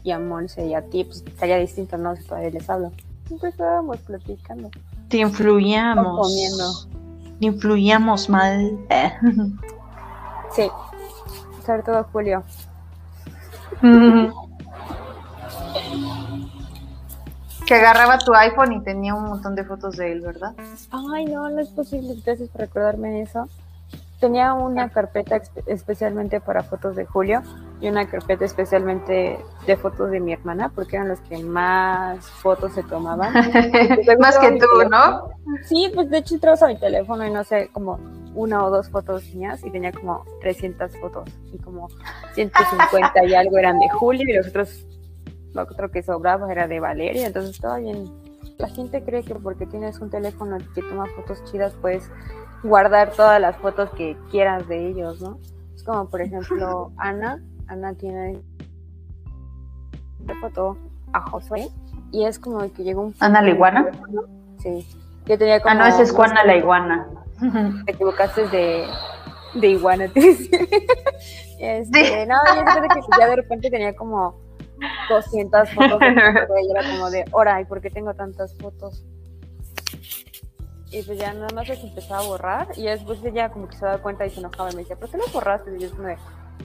[0.07, 2.15] y a Monse y a ti, pues estaría distinto, ¿no?
[2.15, 2.93] Si todavía les hablo.
[3.27, 4.71] Siempre estábamos platicando.
[5.09, 6.29] Te influíamos.
[6.29, 6.73] Comiendo.
[7.41, 8.79] Te influíamos mal.
[8.89, 9.13] Eh.
[10.55, 10.71] Sí,
[11.67, 12.45] sobre todo Julio.
[17.67, 20.55] que agarraba tu iPhone y tenía un montón de fotos de él, ¿verdad?
[21.13, 22.15] Ay, no, no es posible.
[22.25, 23.49] Gracias por recordarme eso.
[24.21, 27.43] Tenía una carpeta especialmente para fotos de Julio
[27.81, 32.73] y una carpeta especialmente de fotos de mi hermana, porque eran los que más fotos
[32.73, 33.33] se tomaban.
[34.19, 35.29] Más que tú, ¿no?
[35.65, 37.99] Sí, pues de hecho entrabas a mi teléfono y no sé, como
[38.35, 41.89] una o dos fotos mías y tenía como 300 fotos y como
[42.35, 44.87] 150 y algo eran de Julio y los otros,
[45.53, 48.05] lo otro que sobraba era de Valeria, entonces estaba bien.
[48.59, 52.11] La gente cree que porque tienes un teléfono que toma fotos chidas puedes
[52.63, 55.39] guardar todas las fotos que quieras de ellos, ¿no?
[55.75, 58.41] Es como por ejemplo Ana, Ana tiene
[60.41, 60.77] foto
[61.13, 61.69] a Josué
[62.11, 63.87] y es como que llegó un ¿Ana la iguana?
[64.59, 64.87] Sí.
[65.27, 67.07] Yo tenía como Ah, no, esa es Juana la iguana.
[67.87, 68.87] te equivocaste de,
[69.55, 70.21] de iguana, te.
[71.59, 72.29] Este, Sí.
[72.29, 74.39] No, yo recuerdo que ya de repente tenía como
[75.09, 79.05] 200 fotos y era como de, hora, ¿y por qué tengo tantas fotos?
[80.91, 83.85] Y pues ya nada más les empezaba a borrar y después ella como que se
[83.85, 85.77] daba cuenta y se enojaba y me decía, ¿por qué lo borraste?
[85.77, 86.17] Y yo como de,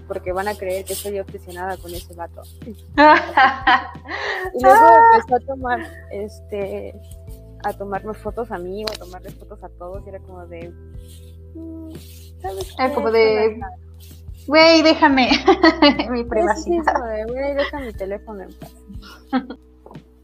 [0.08, 2.42] porque van a creer que estoy obsesionada con ese vato.
[4.54, 5.80] Y luego empezó a tomar,
[6.12, 6.96] este,
[7.64, 10.74] a tomarnos fotos a mí o a tomarles fotos a todos y era como de,
[11.54, 11.92] mm,
[12.42, 12.94] ¿sabes qué?
[12.94, 13.60] como de,
[14.48, 15.30] Güey, déjame
[16.10, 17.28] mi privacidad.
[17.28, 18.76] güey, deja mi teléfono en paz.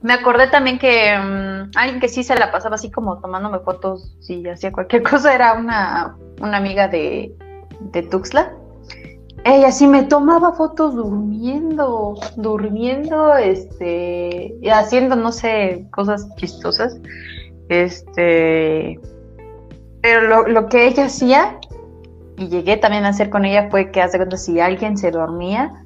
[0.08, 4.16] Me acordé también que mm, alguien que sí se la pasaba así como tomándome fotos
[4.30, 7.36] y hacía cualquier cosa era una, una amiga de,
[7.92, 8.54] de Tuxtla.
[9.44, 16.98] Ella sí me tomaba fotos durmiendo, durmiendo, este, haciendo, no sé, cosas chistosas.
[17.68, 18.98] Este,
[20.02, 21.60] Pero lo, lo que ella hacía,
[22.38, 25.84] y llegué también a hacer con ella, fue que hace cuenta si alguien se dormía,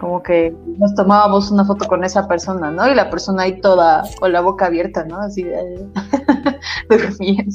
[0.00, 2.88] como que nos tomábamos una foto con esa persona, ¿no?
[2.90, 5.18] Y la persona ahí toda con la boca abierta, ¿no?
[5.20, 5.86] Así de
[6.88, 7.52] durmiendo.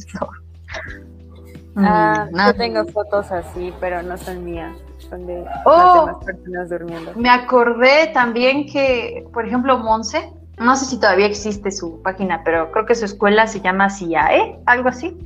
[1.75, 4.75] Ah, Mm, yo tengo fotos así, pero no son mías,
[5.09, 5.71] son de Oh.
[5.77, 7.11] las demás personas durmiendo.
[7.15, 12.71] Me acordé también que, por ejemplo, Monse, no sé si todavía existe su página, pero
[12.71, 15.17] creo que su escuela se llama CIAE, algo así.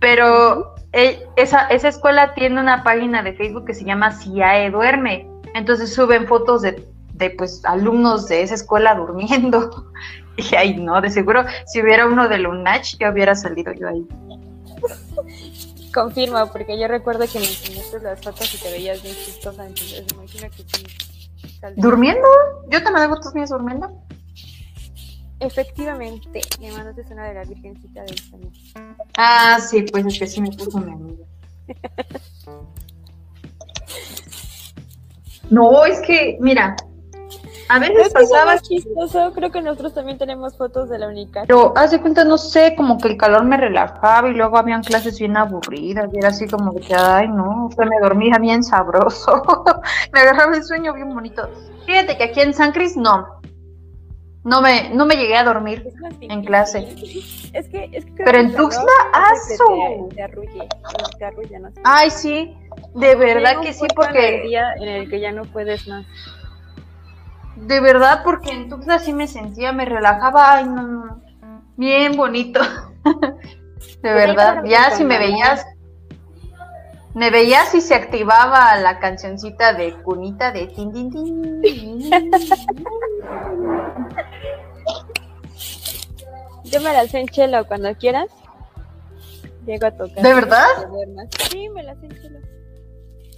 [0.00, 5.28] Pero esa, esa escuela tiene una página de Facebook que se llama CIAE Duerme.
[5.54, 9.86] Entonces suben fotos de, de pues alumnos de esa escuela durmiendo.
[10.36, 14.06] Y ahí no, de seguro, si hubiera uno de Lunach, ya hubiera salido yo ahí.
[15.92, 20.04] Confirma, porque yo recuerdo que me enseñaste las fotos y te veías bien chistosa, entonces
[20.14, 20.86] me imagino que sí.
[21.76, 22.26] ¿Durmiendo?
[22.70, 23.90] Yo también hago tus mías durmiendo.
[25.40, 28.52] Efectivamente, me mandaste una de la Virgencita del Señor.
[29.16, 31.24] Ah, sí, pues es que sí me puso mi amiga.
[35.50, 36.76] No, es que, mira,
[37.68, 41.46] a veces pasaba, Es chistoso, creo que nosotros también tenemos fotos de la Unicat.
[41.46, 44.82] pero haz de cuenta, no sé, como que el calor me relajaba y luego habían
[44.82, 48.64] clases bien aburridas y era así como que, ay, no, o sea, me dormía bien
[48.64, 49.42] sabroso,
[50.12, 51.48] me agarraba el sueño bien bonito.
[51.86, 53.39] Fíjate que aquí en San Cris no,
[54.44, 55.92] no me, no me llegué a dormir.
[56.20, 56.94] En clase.
[57.52, 59.64] Es que, es que Pero en Tuxtla, ¡aso!
[60.10, 60.68] Te, te arrulle,
[61.18, 61.80] te arrulla, no sé.
[61.82, 62.56] Ay, sí,
[62.94, 64.42] de verdad que sí, punto en el porque...
[64.46, 66.06] día en el que ya no puedes más.
[67.56, 71.22] De verdad, porque en Tuxtla sí me sentía, me relajaba, ay, no, no,
[71.76, 72.60] bien bonito.
[74.02, 75.66] De verdad, ahí ya si me veías,
[77.14, 82.10] me veías y se activaba la cancioncita de cunita de tin, tin, tin.
[86.64, 88.28] Yo me la sé en chelo cuando quieras.
[89.66, 90.22] Llego a tocar.
[90.22, 90.66] ¿De verdad?
[91.50, 92.38] Sí, me la sé en chelo.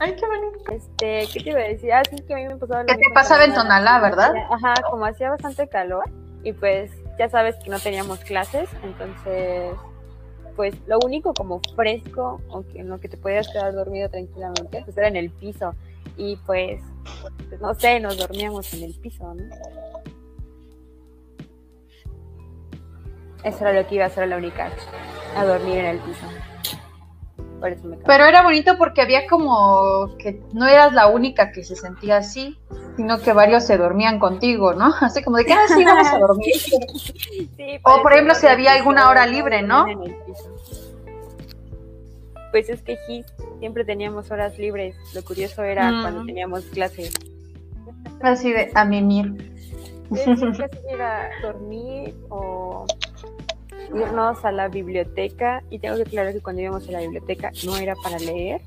[0.00, 0.72] Ay, qué bonito.
[0.72, 1.92] Este, ¿qué te iba a decir?
[1.92, 4.32] Ah, sí, que a mí me pasaba Que te pasaba en Tonalá, ¿verdad?
[4.50, 6.04] Ajá, como hacía bastante calor
[6.44, 9.74] y pues ya sabes que no teníamos clases, entonces
[10.54, 12.40] pues lo único como fresco
[12.74, 15.74] en lo que te podías quedar dormido tranquilamente pues era en el piso
[16.16, 16.80] y pues,
[17.48, 19.42] pues, no sé, nos dormíamos en el piso, ¿no?
[23.44, 24.70] Eso era lo que iba a hacer la única,
[25.36, 26.26] a dormir en el piso.
[27.62, 31.62] Por eso me Pero era bonito porque había como que no eras la única que
[31.62, 32.59] se sentía así,
[32.96, 34.87] sino que varios se dormían contigo, ¿no?
[35.01, 36.55] Así como de que, ah, sí, vamos a dormir.
[37.57, 39.87] Sí, O, por ejemplo, si había alguna hora libre, ¿no?
[42.51, 43.25] Pues es que sí,
[43.61, 44.96] siempre teníamos horas libres.
[45.14, 46.03] Lo curioso era Mm.
[46.03, 47.14] cuando teníamos clases.
[48.22, 49.53] Así de a mimir.
[50.11, 52.85] Casi era dormir o
[53.94, 55.62] irnos a la biblioteca.
[55.70, 58.61] Y tengo que aclarar que cuando íbamos a la biblioteca no era para leer,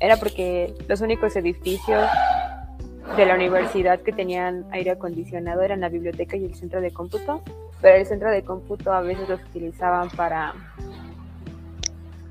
[0.00, 2.08] era porque los únicos edificios
[3.16, 7.42] de la universidad que tenían aire acondicionado eran la biblioteca y el centro de cómputo,
[7.80, 10.54] pero el centro de cómputo a veces los utilizaban para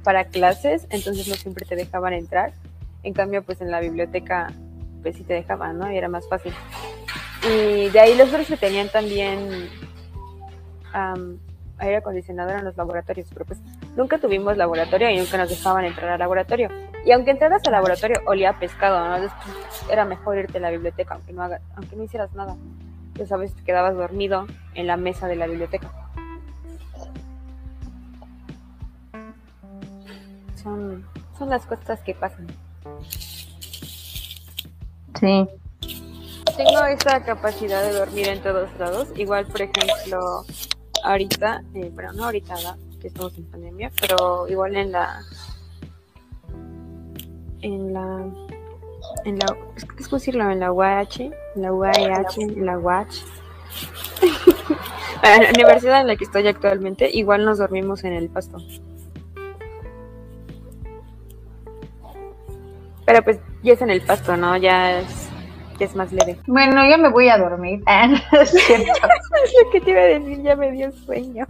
[0.04, 2.54] para clases, entonces no siempre te dejaban entrar.
[3.02, 4.54] En cambio, pues en la biblioteca
[5.02, 5.92] pues sí te dejaban, ¿no?
[5.92, 6.54] Y era más fácil.
[7.44, 9.70] Y de ahí los otros que tenían también
[10.94, 11.40] am,
[11.78, 13.60] aire acondicionado eran los laboratorios, pero pues
[13.96, 16.70] nunca tuvimos laboratorio y nunca nos dejaban entrar al laboratorio.
[17.06, 19.22] Y aunque entraras al laboratorio, olía a pescado, ¿no?
[19.22, 19.56] Después
[19.90, 22.56] era mejor irte a la biblioteca, aunque no, haga, aunque no hicieras nada.
[23.16, 25.90] Pues a veces te quedabas dormido en la mesa de la biblioteca.
[30.62, 31.06] Son,
[31.38, 32.48] son las cosas que pasan.
[35.20, 35.48] Sí.
[36.58, 39.10] Tengo esa capacidad de dormir en todos lados.
[39.16, 40.46] Igual, por ejemplo,
[41.06, 42.56] ahorita, eh, bueno, no ahorita,
[43.00, 45.22] que estamos en pandemia, pero igual en la.
[47.62, 48.26] En la.
[49.24, 49.58] En la.
[49.98, 51.22] Es decirlo, en la UAH,
[51.56, 53.08] en la UAH, en la UAH.
[55.24, 58.58] En la universidad en la que estoy actualmente, igual nos dormimos en el pasto.
[63.06, 64.58] Pero pues ya es en el pasto, ¿no?
[64.58, 65.25] Ya es,
[65.84, 66.40] es más leve.
[66.48, 67.84] Bueno, ya me voy a dormir.
[67.88, 68.54] Ah, no es.
[69.64, 71.46] Lo que te iba a decir ya me dio sueño.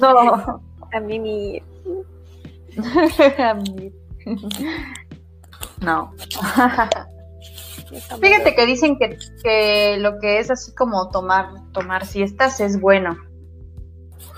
[0.00, 0.62] No.
[0.92, 1.62] A mí ni...
[3.38, 3.92] A mí.
[5.80, 6.12] No.
[8.20, 13.16] Fíjate que dicen que, que lo que es así como tomar, tomar siestas es bueno.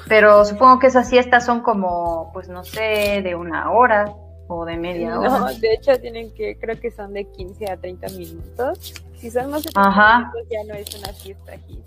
[0.09, 4.13] Pero supongo que esas siestas son como, pues no sé, de una hora.
[4.49, 5.29] O de media hora.
[5.29, 8.95] No, de hecho tienen que, creo que son de 15 a 30 minutos.
[9.17, 10.19] Si son más de 30 Ajá.
[10.19, 11.83] minutos ya no es una fiesta aquí.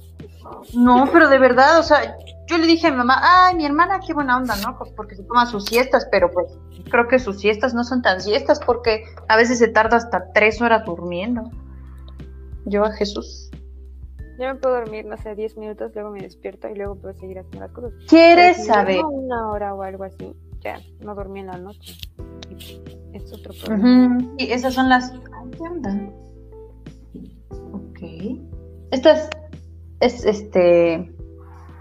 [0.74, 4.00] No, pero de verdad, o sea, yo le dije a mi mamá, ay, mi hermana,
[4.06, 4.78] qué buena onda, ¿no?
[4.78, 6.48] Pues porque se toma sus siestas, pero pues
[6.90, 10.62] creo que sus siestas no son tan siestas porque a veces se tarda hasta tres
[10.62, 11.44] horas durmiendo.
[12.66, 13.50] Yo a Jesús.
[14.40, 17.40] Yo me puedo dormir, no sé, 10 minutos, luego me despierto y luego puedo seguir
[17.40, 17.92] haciendo las cosas.
[18.08, 19.04] ¿Quieres saber?
[19.04, 21.96] Una hora o algo así, ya, no dormí en la noche.
[23.14, 24.18] Es otro problema.
[24.38, 25.12] Y esas son las...
[25.12, 26.10] ¿Qué onda?
[27.74, 28.00] Ok.
[28.92, 29.30] Estas
[30.00, 31.12] es este.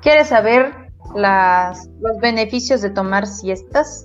[0.03, 0.73] ¿Quieres saber
[1.15, 4.05] las, los beneficios de tomar siestas?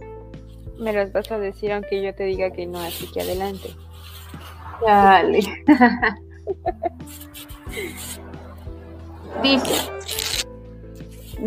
[0.79, 3.69] Me las vas a decir aunque yo te diga que no, así que adelante.
[4.85, 5.39] Dale.
[9.43, 9.91] dice,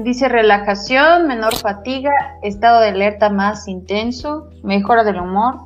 [0.02, 5.60] dice relajación, menor fatiga, estado de alerta más intenso, mejora del humor,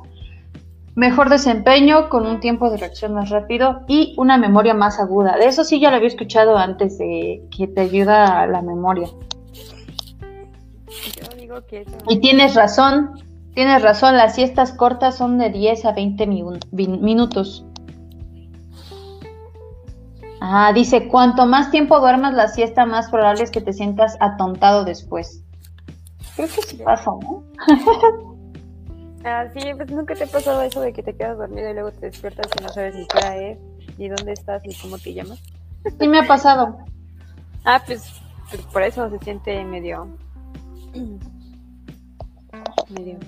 [0.95, 5.37] mejor desempeño con un tiempo de reacción más rápido y una memoria más aguda.
[5.37, 9.07] De eso sí ya lo había escuchado antes de que te ayuda a la memoria.
[12.07, 13.11] Y tienes razón,
[13.53, 17.65] tienes razón, las siestas cortas son de 10 a 20 minutos.
[20.43, 24.83] Ah, dice, cuanto más tiempo duermas la siesta, más probable es que te sientas atontado
[24.83, 25.43] después.
[26.35, 27.43] Creo que sí pasa, ¿no?
[29.23, 31.91] Ah, sí, pues nunca te ha pasado eso de que te quedas dormido y luego
[31.91, 33.59] te despiertas y no sabes ni qué es,
[33.99, 35.39] ni dónde estás, ni cómo te llamas.
[35.99, 36.79] Sí me ha pasado.
[37.65, 38.19] ah, pues,
[38.49, 40.07] pues, por eso se siente medio...
[42.89, 43.19] medio...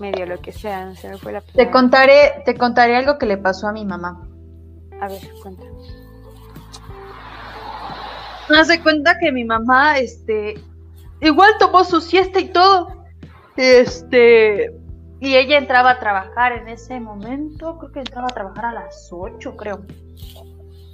[0.00, 3.38] medio lo que sea, se me fue la Te contaré, te contaré algo que le
[3.38, 4.26] pasó a mi mamá.
[5.02, 5.72] A ver, cuéntame.
[8.56, 10.62] Hace cuenta que mi mamá, este,
[11.20, 13.04] igual tomó su siesta y todo.
[13.56, 14.72] Este,
[15.18, 19.08] y ella entraba a trabajar en ese momento, creo que entraba a trabajar a las
[19.10, 19.80] 8, creo.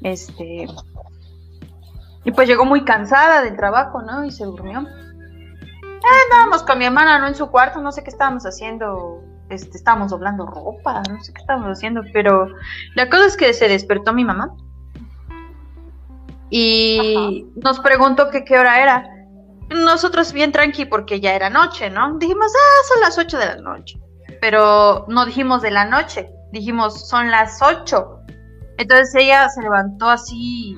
[0.02, 0.66] Este,
[2.24, 4.24] y pues llegó muy cansada del trabajo, ¿no?
[4.24, 4.80] Y se durmió.
[4.80, 7.26] Eh, andábamos con mi hermana, ¿no?
[7.26, 9.22] En su cuarto, no sé qué estábamos haciendo.
[9.50, 12.48] Este, estábamos doblando ropa, no sé qué estábamos haciendo, pero
[12.94, 14.54] la cosa es que se despertó mi mamá
[16.50, 19.08] y nos preguntó que qué hora era.
[19.70, 22.18] Nosotros bien tranqui porque ya era noche, ¿no?
[22.18, 24.00] Dijimos, ah, son las 8 de la noche.
[24.40, 28.20] Pero no dijimos de la noche, dijimos, son las 8.
[28.78, 30.76] Entonces ella se levantó así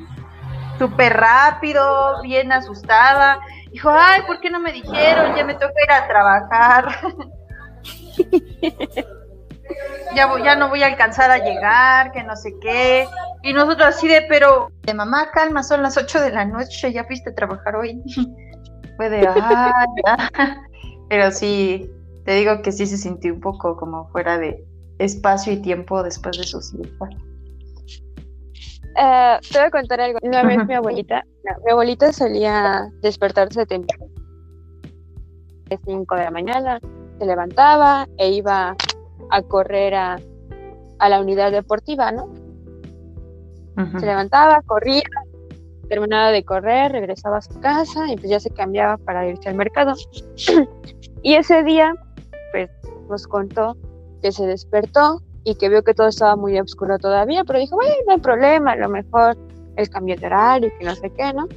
[0.78, 3.38] súper rápido, bien asustada.
[3.70, 5.36] Dijo, ay, ¿por qué no me dijeron?
[5.36, 7.00] Ya me toca ir a trabajar.
[10.14, 13.06] ya, voy, ya no voy a alcanzar a llegar, que no sé qué.
[13.42, 17.04] Y nosotros así de, pero, de mamá, calma, son las 8 de la noche, ya
[17.04, 18.02] fuiste a trabajar hoy.
[18.98, 19.28] de,
[21.08, 21.90] Pero sí,
[22.24, 24.64] te digo que sí se sintió un poco como fuera de
[24.98, 27.08] espacio y tiempo después de su siesta.
[28.96, 30.18] Eh, te voy a contar algo.
[30.22, 31.24] Una vez mi abuelita,
[31.64, 34.06] mi abuelita solía despertarse temprano.
[35.66, 36.80] De 5 de la mañana,
[37.20, 38.74] se levantaba e iba
[39.30, 40.18] a correr a,
[40.98, 42.32] a la unidad deportiva, ¿no?
[43.98, 45.02] Se levantaba, corría,
[45.88, 49.54] terminaba de correr, regresaba a su casa y pues ya se cambiaba para irse al
[49.54, 49.94] mercado.
[51.22, 51.94] y ese día,
[52.52, 52.70] pues
[53.08, 53.76] nos contó
[54.22, 57.94] que se despertó y que vio que todo estaba muy oscuro todavía, pero dijo, bueno,
[58.06, 59.36] no hay problema, a lo mejor
[59.76, 61.48] el cambio de horario y que no sé qué, ¿no?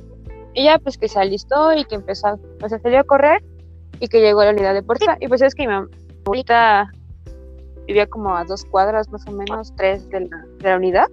[0.54, 3.44] Y ya pues que se alistó y que empezó, pues se salió a correr
[4.04, 5.16] y que llegó a la unidad deportiva.
[5.22, 5.88] Y pues es que mi mamá
[7.88, 11.08] vivía como a dos cuadras más o menos, tres de la, de la unidad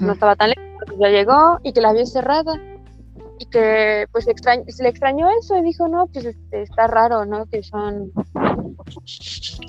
[0.00, 2.54] no estaba tan lejos, ya llegó y que la vio cerrada
[3.40, 7.46] y que pues se le extrañó eso y dijo, no, pues este, está raro, ¿no?
[7.46, 8.12] Que son,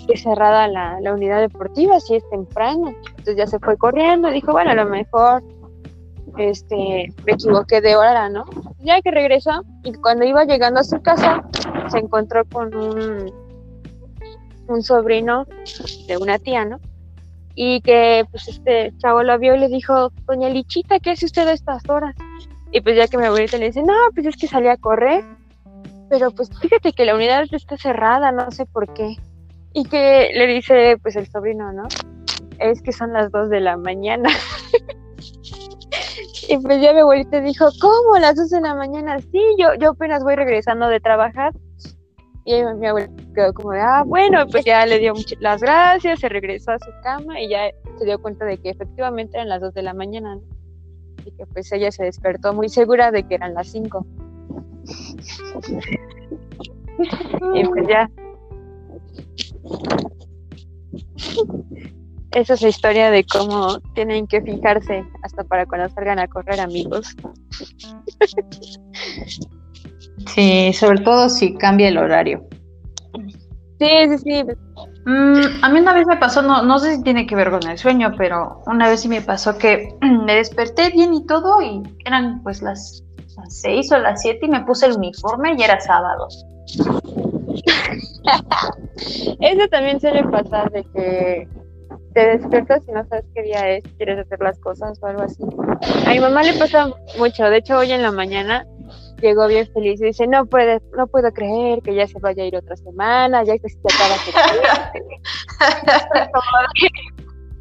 [0.07, 2.93] que cerrada la, la, unidad deportiva, si es temprano.
[3.09, 5.41] Entonces ya se fue corriendo dijo, bueno, a lo mejor
[6.37, 8.45] este, me equivoqué de hora, ¿no?
[8.79, 11.43] Ya que regresó y cuando iba llegando a su casa
[11.89, 13.31] se encontró con un,
[14.67, 15.45] un sobrino
[16.07, 16.79] de una tía, ¿no?
[17.55, 21.47] y que pues este chavo lo vio y le dijo, doña Lichita, ¿qué hace usted
[21.47, 22.15] a estas horas?
[22.71, 25.23] Y pues ya que mi abuelita le dice, no, pues es que salí a correr,
[26.09, 29.17] pero pues fíjate que la unidad está cerrada, no sé por qué.
[29.73, 31.83] Y que le dice pues el sobrino, ¿no?
[32.59, 34.29] Es que son las dos de la mañana.
[36.51, 39.19] y pues ya mi abuelita dijo, ¿cómo las dos de la mañana?
[39.19, 41.53] Sí, yo, yo apenas voy regresando de trabajar
[42.43, 46.27] y mi abuela quedó como de, ah, bueno, pues ya le dio las gracias, se
[46.27, 49.73] regresó a su cama y ya se dio cuenta de que efectivamente eran las 2
[49.73, 50.39] de la mañana,
[51.23, 54.05] Y que pues ella se despertó muy segura de que eran las 5.
[57.53, 58.09] y pues ya.
[62.33, 66.61] Esa es la historia de cómo tienen que fijarse hasta para cuando salgan a correr
[66.61, 67.13] amigos.
[70.33, 72.45] Sí, sobre todo si cambia el horario.
[73.79, 74.43] Sí, sí, sí.
[75.05, 77.67] Mm, a mí una vez me pasó, no, no sé si tiene que ver con
[77.67, 81.81] el sueño, pero una vez sí me pasó que me desperté bien y todo y
[82.05, 83.03] eran pues las,
[83.35, 86.27] las seis o las siete y me puse el uniforme y era sábado.
[89.39, 91.47] Eso también suele pasar de que
[92.13, 95.43] te despiertas y no sabes qué día es, quieres hacer las cosas o algo así.
[96.05, 98.65] A mi mamá le pasa mucho, de hecho hoy en la mañana
[99.21, 102.47] llegó bien feliz y dice, no puede, no puedo creer que ya se vaya a
[102.47, 104.15] ir otra semana, ya que se acaba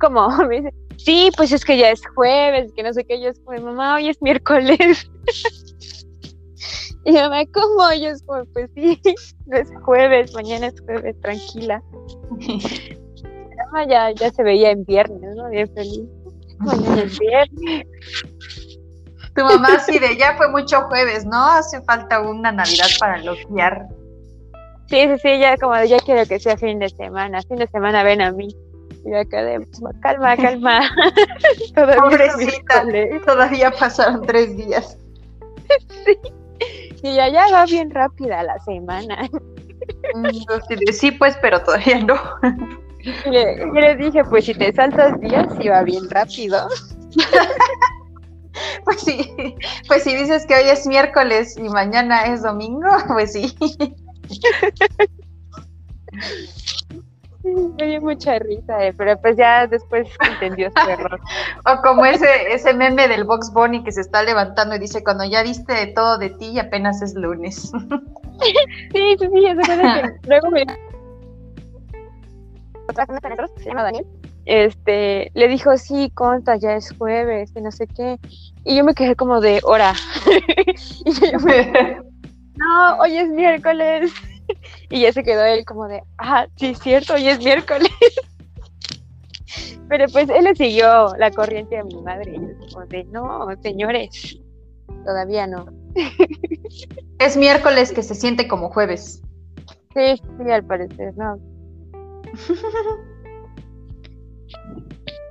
[0.00, 3.28] como me dice, sí, pues es que ya es jueves, que no sé qué, yo
[3.28, 5.10] es como, mamá, hoy es miércoles.
[7.04, 7.92] y mamá, ¿cómo?
[7.92, 8.98] Yo es pues sí,
[9.52, 11.82] es jueves, mañana es jueves, tranquila.
[13.88, 15.48] Ya, ya se veía en viernes, ¿no?
[15.48, 16.08] Bien feliz.
[16.58, 17.86] Mañana es viernes.
[19.34, 21.52] Tu mamá sí de ya fue mucho jueves, ¿no?
[21.52, 23.86] Hace falta una Navidad para loquear.
[24.88, 27.40] Sí, sí, sí, ya como ya quiero que sea fin de semana.
[27.42, 28.48] Fin de semana ven a mí.
[29.04, 29.66] Y acá de,
[30.02, 30.80] calma, calma.
[31.74, 32.84] todavía Pobrecita,
[33.24, 34.98] todavía pasaron tres días.
[36.04, 36.18] sí.
[37.02, 39.28] Y ya, ya va bien rápida la semana.
[40.14, 42.16] Mm, sí, pues, pero todavía no.
[43.02, 46.68] Y le, dije, pues si te saltas días, iba bien rápido.
[48.84, 49.56] Pues sí,
[49.88, 53.56] pues si dices que hoy es miércoles y mañana es domingo, pues sí.
[57.78, 61.18] Me dio mucha risa, eh, pero pues ya después entendió su error.
[61.64, 65.24] O como ese, ese meme del Box Bunny que se está levantando y dice, cuando
[65.24, 67.72] ya viste todo de ti y apenas es lunes.
[68.42, 68.54] Sí,
[68.92, 70.66] sí, sí, que luego me...
[73.56, 74.06] se llama Daniel,
[74.46, 78.18] este, le dijo, sí, conta, ya es jueves, y no sé qué.
[78.64, 79.94] Y yo me quedé como de hora.
[81.04, 81.38] y yo
[82.56, 84.12] no, hoy es miércoles.
[84.90, 87.90] y ya se quedó él como de, ah, sí, es cierto, hoy es miércoles.
[89.88, 92.32] Pero pues él le siguió la corriente a mi madre.
[92.34, 94.38] Y yo como de, no, señores,
[95.04, 95.66] todavía no.
[97.18, 99.22] es miércoles que se siente como jueves.
[99.94, 101.38] Sí, sí, al parecer, no.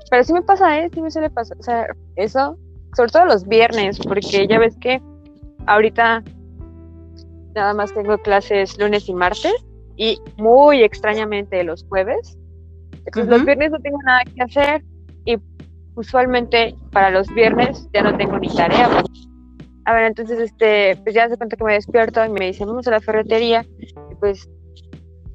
[0.10, 0.90] Pero sí me pasa, ¿eh?
[0.94, 1.58] Sí me suele pasar.
[1.60, 2.58] O sea, eso,
[2.96, 5.02] sobre todo los viernes, porque ya ves que
[5.68, 6.24] ahorita
[7.56, 9.54] nada más tengo clases lunes y martes
[9.98, 12.38] y muy extrañamente los jueves.
[13.06, 14.84] Entonces los viernes no tengo nada que hacer
[15.26, 15.38] y
[15.96, 19.04] usualmente para los viernes ya no tengo ni tarea.
[19.86, 22.88] A ver, entonces este, pues ya se cuenta que me despierto y me dicen, vamos
[22.88, 23.66] a la ferretería.
[23.80, 24.48] Y pues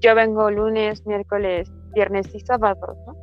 [0.04, 3.16] yo vengo lunes, miércoles, viernes y sábado, ¿no?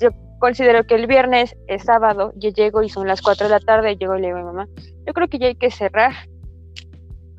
[0.00, 3.58] Yo considero que el viernes es sábado, yo llego y son las 4 de la
[3.58, 4.68] tarde, llego y le digo a mi mamá,
[5.04, 6.12] yo creo que ya hay que cerrar.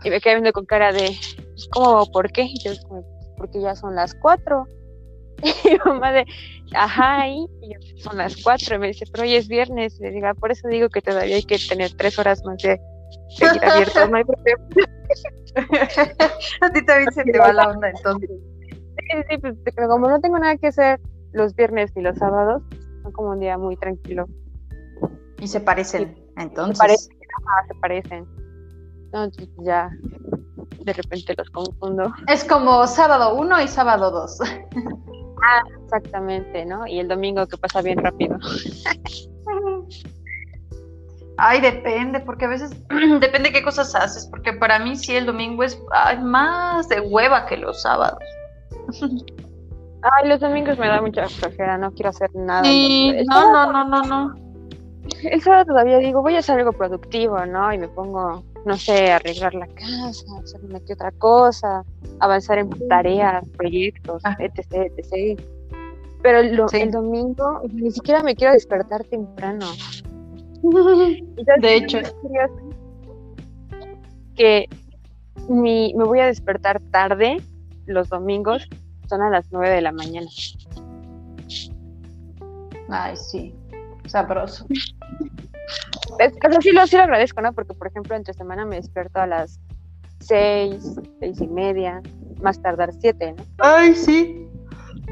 [0.03, 2.05] Y me queda viendo con cara de, pues, ¿cómo?
[2.11, 2.49] ¿Por qué?
[2.61, 2.71] Yo,
[3.37, 4.65] porque ya son las 4.
[5.43, 6.25] Y mi mamá de,
[6.73, 7.47] ajá, y,
[7.97, 8.75] son las 4.
[8.75, 9.97] Y me dice, pero hoy es viernes.
[9.99, 12.57] Y le digo, ah, por eso digo que todavía hay que tener tres horas más
[12.57, 12.79] de
[13.29, 14.67] seguir abiertos, no hay problema.
[16.61, 18.29] a ti también se te va la onda entonces.
[18.29, 19.55] Sí, sí, pues
[19.87, 20.99] como no tengo nada que hacer
[21.33, 22.61] los viernes y los sábados,
[23.03, 24.27] son como un día muy tranquilo.
[25.39, 26.77] Y se parecen, entonces.
[26.77, 27.17] Se parecen,
[27.67, 28.27] se parecen.
[29.05, 29.89] Entonces ya
[30.83, 32.13] de repente los confundo.
[32.27, 34.39] Es como sábado 1 y sábado 2.
[35.43, 36.85] Ah, exactamente, ¿no?
[36.85, 38.37] Y el domingo que pasa bien rápido.
[41.37, 42.71] Ay, depende, porque a veces
[43.19, 45.81] depende qué cosas haces, porque para mí sí el domingo es
[46.21, 48.23] más de hueva que los sábados.
[50.03, 52.63] Ay, los domingos me da mucha flojera, no quiero hacer nada.
[52.63, 54.35] no, no, no, no, no.
[55.23, 57.71] El sábado todavía digo, voy a hacer algo productivo, ¿no?
[57.73, 61.83] Y me pongo, no sé, arreglar la casa, hacer una que otra cosa,
[62.19, 64.35] avanzar en tareas, proyectos, ah.
[64.39, 65.41] etc, etc.
[66.21, 69.65] Pero el, domingo ni siquiera me quiero despertar temprano.
[71.61, 71.99] de hecho.
[74.35, 74.69] Que
[75.49, 77.37] mi, me voy a despertar tarde
[77.85, 78.67] los domingos
[79.09, 80.27] son a las 9 de la mañana.
[82.89, 83.53] Ay, sí,
[84.07, 84.65] sabroso.
[86.19, 87.53] Es, sí, lo, sí lo agradezco, ¿no?
[87.53, 89.59] Porque, por ejemplo, entre semana me despierto a las
[90.19, 92.01] 6, seis y media,
[92.41, 93.43] más tardar 7, ¿no?
[93.59, 94.47] Ay, sí.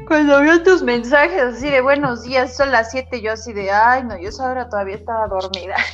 [0.06, 4.04] Cuando vio tus mensajes así de buenos días, son las 7, yo así de, ay,
[4.04, 5.76] no, yo ahora todavía estaba dormida.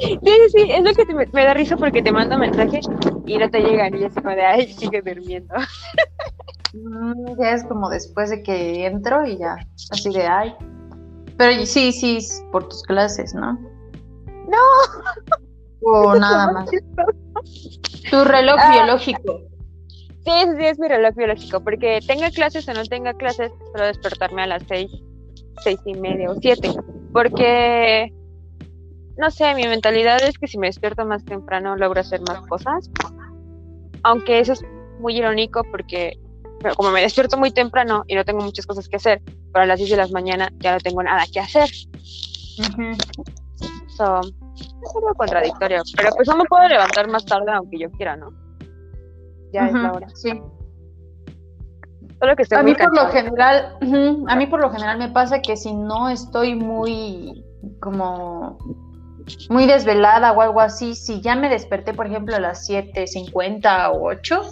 [0.00, 2.80] Sí, sí, sí, es lo que me, da risa porque te mando mensaje
[3.26, 5.54] y no te llegan y ya se de, ay, sigue durmiendo.
[6.72, 9.56] Mm, ya es como después de que entro y ya,
[9.90, 10.54] así de, ay.
[11.36, 12.18] Pero sí, sí,
[12.52, 13.58] por tus clases, ¿no?
[14.48, 14.58] No.
[15.82, 16.70] O nada más.
[18.10, 18.72] Tu reloj ah.
[18.72, 19.49] biológico.
[20.24, 24.42] Sí, sí, es mi reloj biológico, porque tenga clases o no tenga clases, suelo despertarme
[24.42, 24.90] a las seis,
[25.64, 26.70] seis y media o siete,
[27.12, 28.12] porque,
[29.16, 32.90] no sé, mi mentalidad es que si me despierto más temprano logro hacer más cosas,
[34.02, 34.62] aunque eso es
[35.00, 36.18] muy irónico porque
[36.76, 39.78] como me despierto muy temprano y no tengo muchas cosas que hacer, pero a las
[39.78, 41.70] 10 de la mañana ya no tengo nada que hacer.
[44.82, 48.49] es algo contradictorio, pero pues no me puedo levantar más tarde aunque yo quiera, ¿no?
[49.52, 50.08] Ya es la hora.
[50.14, 50.40] Sí.
[52.18, 53.76] Solo que a mí por lo general,
[54.28, 57.44] a mí por lo general me pasa que si no estoy muy
[57.80, 58.58] como
[59.48, 64.08] muy desvelada o algo así, si ya me desperté, por ejemplo, a las 7.50 o
[64.08, 64.42] 8,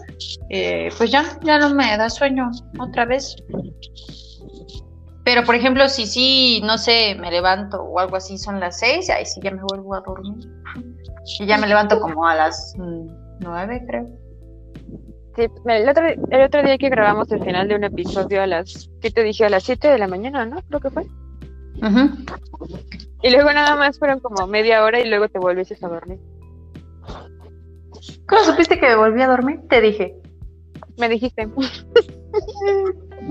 [0.50, 3.36] eh, pues ya, ya no me da sueño otra vez.
[5.24, 9.10] Pero, por ejemplo, si sí, no sé, me levanto o algo así, son las 6,
[9.10, 10.48] ahí sí ya me vuelvo a dormir.
[11.40, 12.74] Y ya me levanto como a las
[13.40, 14.06] 9, creo.
[15.36, 18.90] Sí, el otro, el otro día que grabamos el final de un episodio a las,
[19.00, 19.44] ¿qué te dije?
[19.44, 20.60] A las 7 de la mañana, ¿no?
[20.68, 21.06] Creo que fue.
[23.22, 26.18] Y luego nada más fueron como media hora y luego te volviste a dormir.
[28.26, 29.60] ¿Cómo supiste que me volví a dormir?
[29.68, 30.14] Te dije.
[30.98, 31.48] Me dijiste.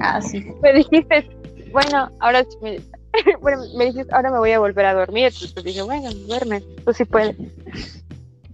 [0.01, 0.45] ah, sí.
[0.61, 1.29] Me dijiste,
[1.71, 2.79] bueno, ahora me,
[3.41, 5.25] bueno, me dijiste, ahora me voy a volver a dormir.
[5.25, 7.35] Entonces dije, bueno, duerme, tú sí puedes.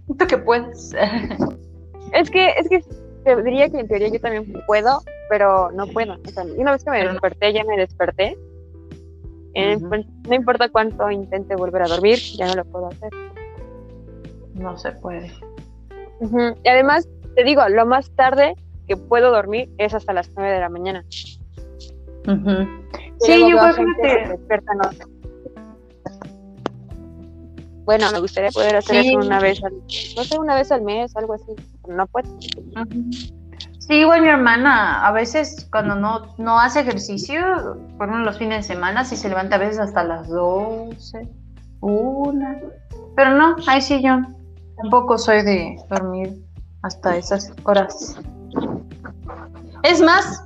[0.06, 0.92] Tú que puedes.
[2.12, 2.84] es que, es que
[3.24, 6.14] te diría que en teoría yo también puedo, pero no puedo.
[6.14, 8.38] O sea, una vez que me desperté, ya me desperté.
[9.54, 13.10] No importa cuánto intente volver a dormir, ya no lo puedo hacer.
[14.54, 15.32] No se puede.
[16.64, 18.54] Y además, te digo, lo más tarde
[18.86, 21.04] que puedo dormir es hasta las 9 de la mañana.
[23.20, 24.90] Sí, yo creo que no,
[27.84, 29.72] bueno, me gustaría poder hacer eso una vez al,
[30.16, 31.52] no sé, una vez al mes, algo así,
[31.86, 32.28] no puedo.
[33.78, 37.42] Sí, igual mi hermana, a veces cuando no, no hace ejercicio,
[37.98, 41.28] por ejemplo los fines de semana, sí se levanta a veces hasta las 12,
[41.80, 42.60] una.
[43.14, 44.20] Pero no, ahí sí yo
[44.80, 46.42] tampoco soy de dormir
[46.82, 48.16] hasta esas horas.
[49.82, 50.42] Es más,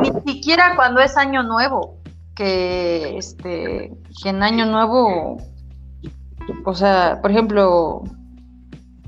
[0.00, 2.01] ni siquiera cuando es año nuevo
[2.42, 5.36] que este que en año nuevo
[6.64, 8.02] o sea por ejemplo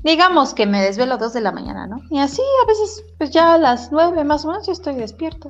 [0.03, 3.31] digamos que me desvelo a dos de la mañana no y así a veces pues
[3.31, 5.49] ya a las nueve más o menos yo estoy despierto.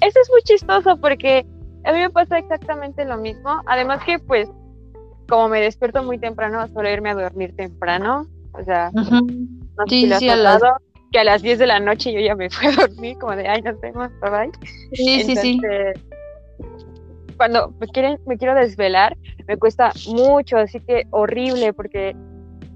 [0.00, 1.44] Eso es muy chistoso porque
[1.84, 3.62] a mí me pasa exactamente lo mismo.
[3.66, 4.48] Además que pues
[5.28, 8.26] como me despierto muy temprano suelo irme a dormir temprano.
[8.52, 9.18] O sea no sé
[9.88, 10.18] si lo
[11.10, 13.48] que a las 10 de la noche yo ya me fui a dormir como de
[13.48, 14.50] ay no tengo bye bye
[14.92, 15.60] sí sí sí
[17.38, 19.16] cuando me, quieren, me quiero desvelar,
[19.46, 22.14] me cuesta mucho, así que horrible, porque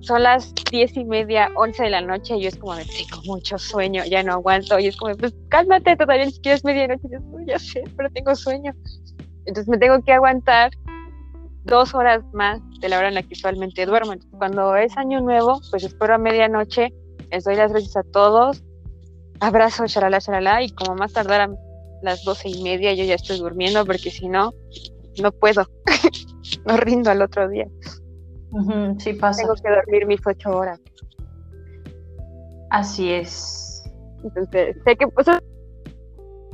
[0.01, 3.23] son las diez y media, once de la noche, y yo es como, me tengo
[3.27, 7.09] mucho sueño, ya no aguanto, y es como, pues cálmate, todavía ni siquiera es medianoche,
[7.11, 8.73] yo ya sé, pero tengo sueño.
[9.45, 10.71] Entonces me tengo que aguantar
[11.65, 14.15] dos horas más de la hora en la que usualmente duermo.
[14.39, 16.93] cuando es año nuevo, pues espero a medianoche,
[17.31, 18.65] les doy las gracias a todos,
[19.41, 21.51] abrazo, charala, charala, y como más tardar
[22.03, 24.53] las doce y media yo ya estoy durmiendo porque si no,
[25.21, 25.67] no puedo.
[26.67, 27.67] no rindo al otro día.
[28.99, 29.43] sí pasa.
[29.43, 30.81] Tengo que dormir mis ocho horas.
[32.71, 33.85] Así es.
[34.25, 35.41] Entonces, sé que pues a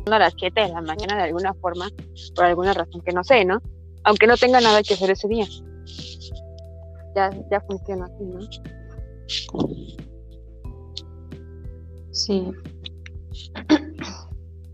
[0.07, 1.89] las siete de la mañana de alguna forma,
[2.35, 3.61] por alguna razón que no sé, ¿no?
[4.05, 5.47] Aunque no tenga nada que hacer ese día.
[7.15, 8.41] Ya, ya funciona así, ¿no?
[12.13, 12.53] Sí.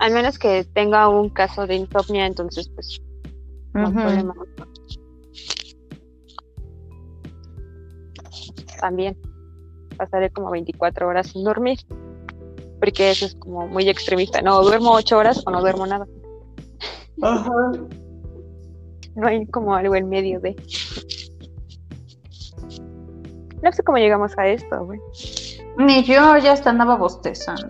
[0.04, 3.00] Al menos que tenga un caso de insomnia, entonces pues
[3.72, 4.34] no hay problema.
[8.78, 9.16] También
[9.96, 11.78] pasaré como 24 horas sin dormir,
[12.80, 14.42] porque eso es como muy extremista.
[14.42, 16.06] No, duermo 8 horas o no duermo nada.
[17.16, 17.88] No
[19.26, 20.54] hay como algo en medio de...
[23.62, 25.00] No sé cómo llegamos a esto, güey.
[25.78, 27.68] Ni yo ya hasta andaba bostezando.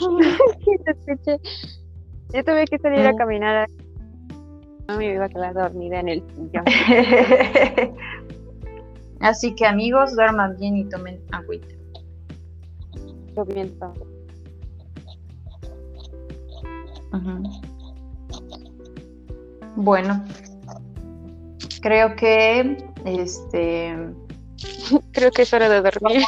[2.32, 3.68] Yo tuve que salir a caminar.
[4.88, 6.64] No me iba a quedar dormida en el sillón.
[9.20, 11.74] Así que amigos, duerman bien y tomen agüita.
[13.34, 13.76] Yo bien
[19.76, 20.24] Bueno,
[21.80, 23.96] creo que este
[25.12, 26.22] creo que es hora de dormir.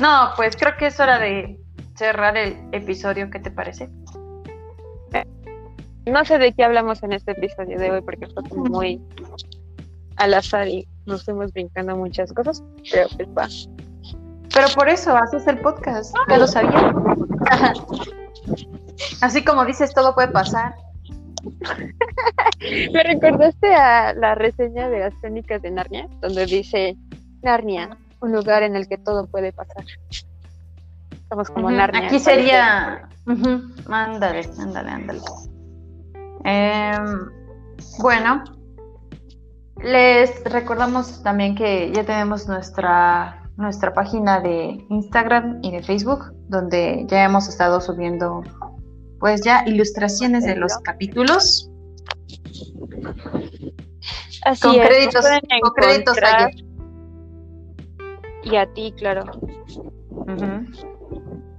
[0.00, 1.58] No, pues creo que es hora de
[1.96, 3.88] cerrar el episodio, ¿qué te parece?
[6.06, 9.00] No sé de qué hablamos en este episodio de hoy porque fue como muy
[10.16, 13.48] al azar y nos fuimos brincando muchas cosas, pero pues va.
[14.54, 16.94] Pero por eso haces el podcast, ya lo sabía.
[19.20, 20.74] Así como dices, todo puede pasar.
[22.92, 26.96] Me recordaste a la reseña de las crónicas de Narnia, donde dice
[27.42, 29.84] Narnia, un lugar en el que todo puede pasar.
[31.10, 32.06] Estamos como Narnia.
[32.06, 33.08] Aquí sería.
[33.26, 35.20] Ándale, ándale, ándale.
[36.44, 37.28] Em,
[37.98, 38.44] bueno,
[39.82, 47.04] les recordamos también que ya tenemos nuestra nuestra página de Instagram y de Facebook, donde
[47.08, 48.42] ya hemos estado subiendo
[49.18, 51.68] pues ya ilustraciones de los capítulos.
[54.44, 55.26] Así con es, créditos,
[55.60, 56.67] con créditos ayer.
[58.50, 59.24] Y a ti, claro.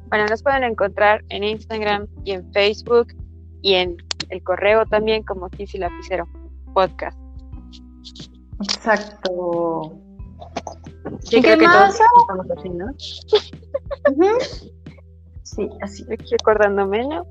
[0.09, 3.09] Bueno, nos pueden encontrar en Instagram y en Facebook
[3.61, 3.97] y en
[4.29, 6.27] el correo también como Kissy Lapicero
[6.73, 7.17] Podcast.
[8.63, 9.93] Exacto.
[11.29, 12.87] Yo creo que todos estamos así, ¿no?
[15.43, 16.05] Sí, así.
[16.09, 17.27] Estoy acordándome, ¿no?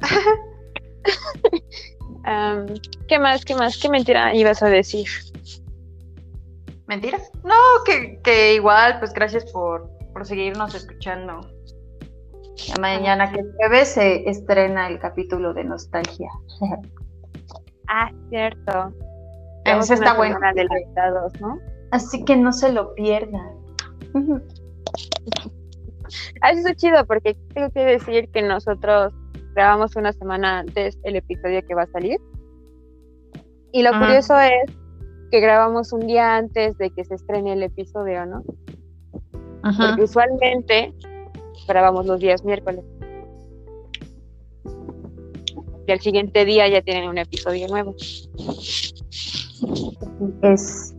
[3.08, 3.44] ¿Qué más?
[3.44, 3.78] ¿Qué más?
[3.78, 5.06] ¿Qué mentira ibas a decir?
[6.94, 7.18] ¿Mentira?
[7.42, 11.40] No, que, que igual, pues gracias por, por seguirnos escuchando.
[12.68, 16.30] La mañana que jueves se estrena el capítulo de nostalgia.
[17.88, 18.92] ah, cierto.
[19.64, 20.38] Ese está bueno.
[21.40, 21.58] ¿no?
[21.90, 23.58] Así que no se lo pierdan.
[26.42, 29.12] Ah, eso es chido porque tengo que decir que nosotros
[29.56, 32.20] grabamos una semana antes el episodio que va a salir.
[33.72, 34.70] Y lo curioso es
[35.34, 38.44] que grabamos un día antes de que se estrene el episodio, ¿no?
[39.62, 40.94] Porque usualmente
[41.66, 42.84] grabamos los días miércoles.
[45.88, 47.96] Y al siguiente día ya tienen un episodio nuevo.
[50.42, 50.94] Es.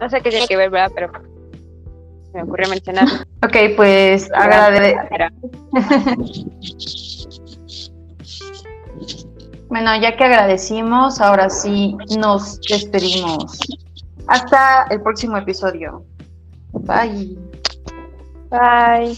[0.00, 0.92] No sé qué tiene que ver, ¿verdad?
[0.94, 1.10] Pero
[2.32, 3.08] me ocurrió mencionar.
[3.44, 5.00] Ok, pues agradezco.
[9.68, 13.58] bueno, ya que agradecimos, ahora sí nos despedimos.
[14.26, 16.04] Hasta el próximo episodio.
[16.72, 17.36] Bye.
[18.50, 19.16] Bye.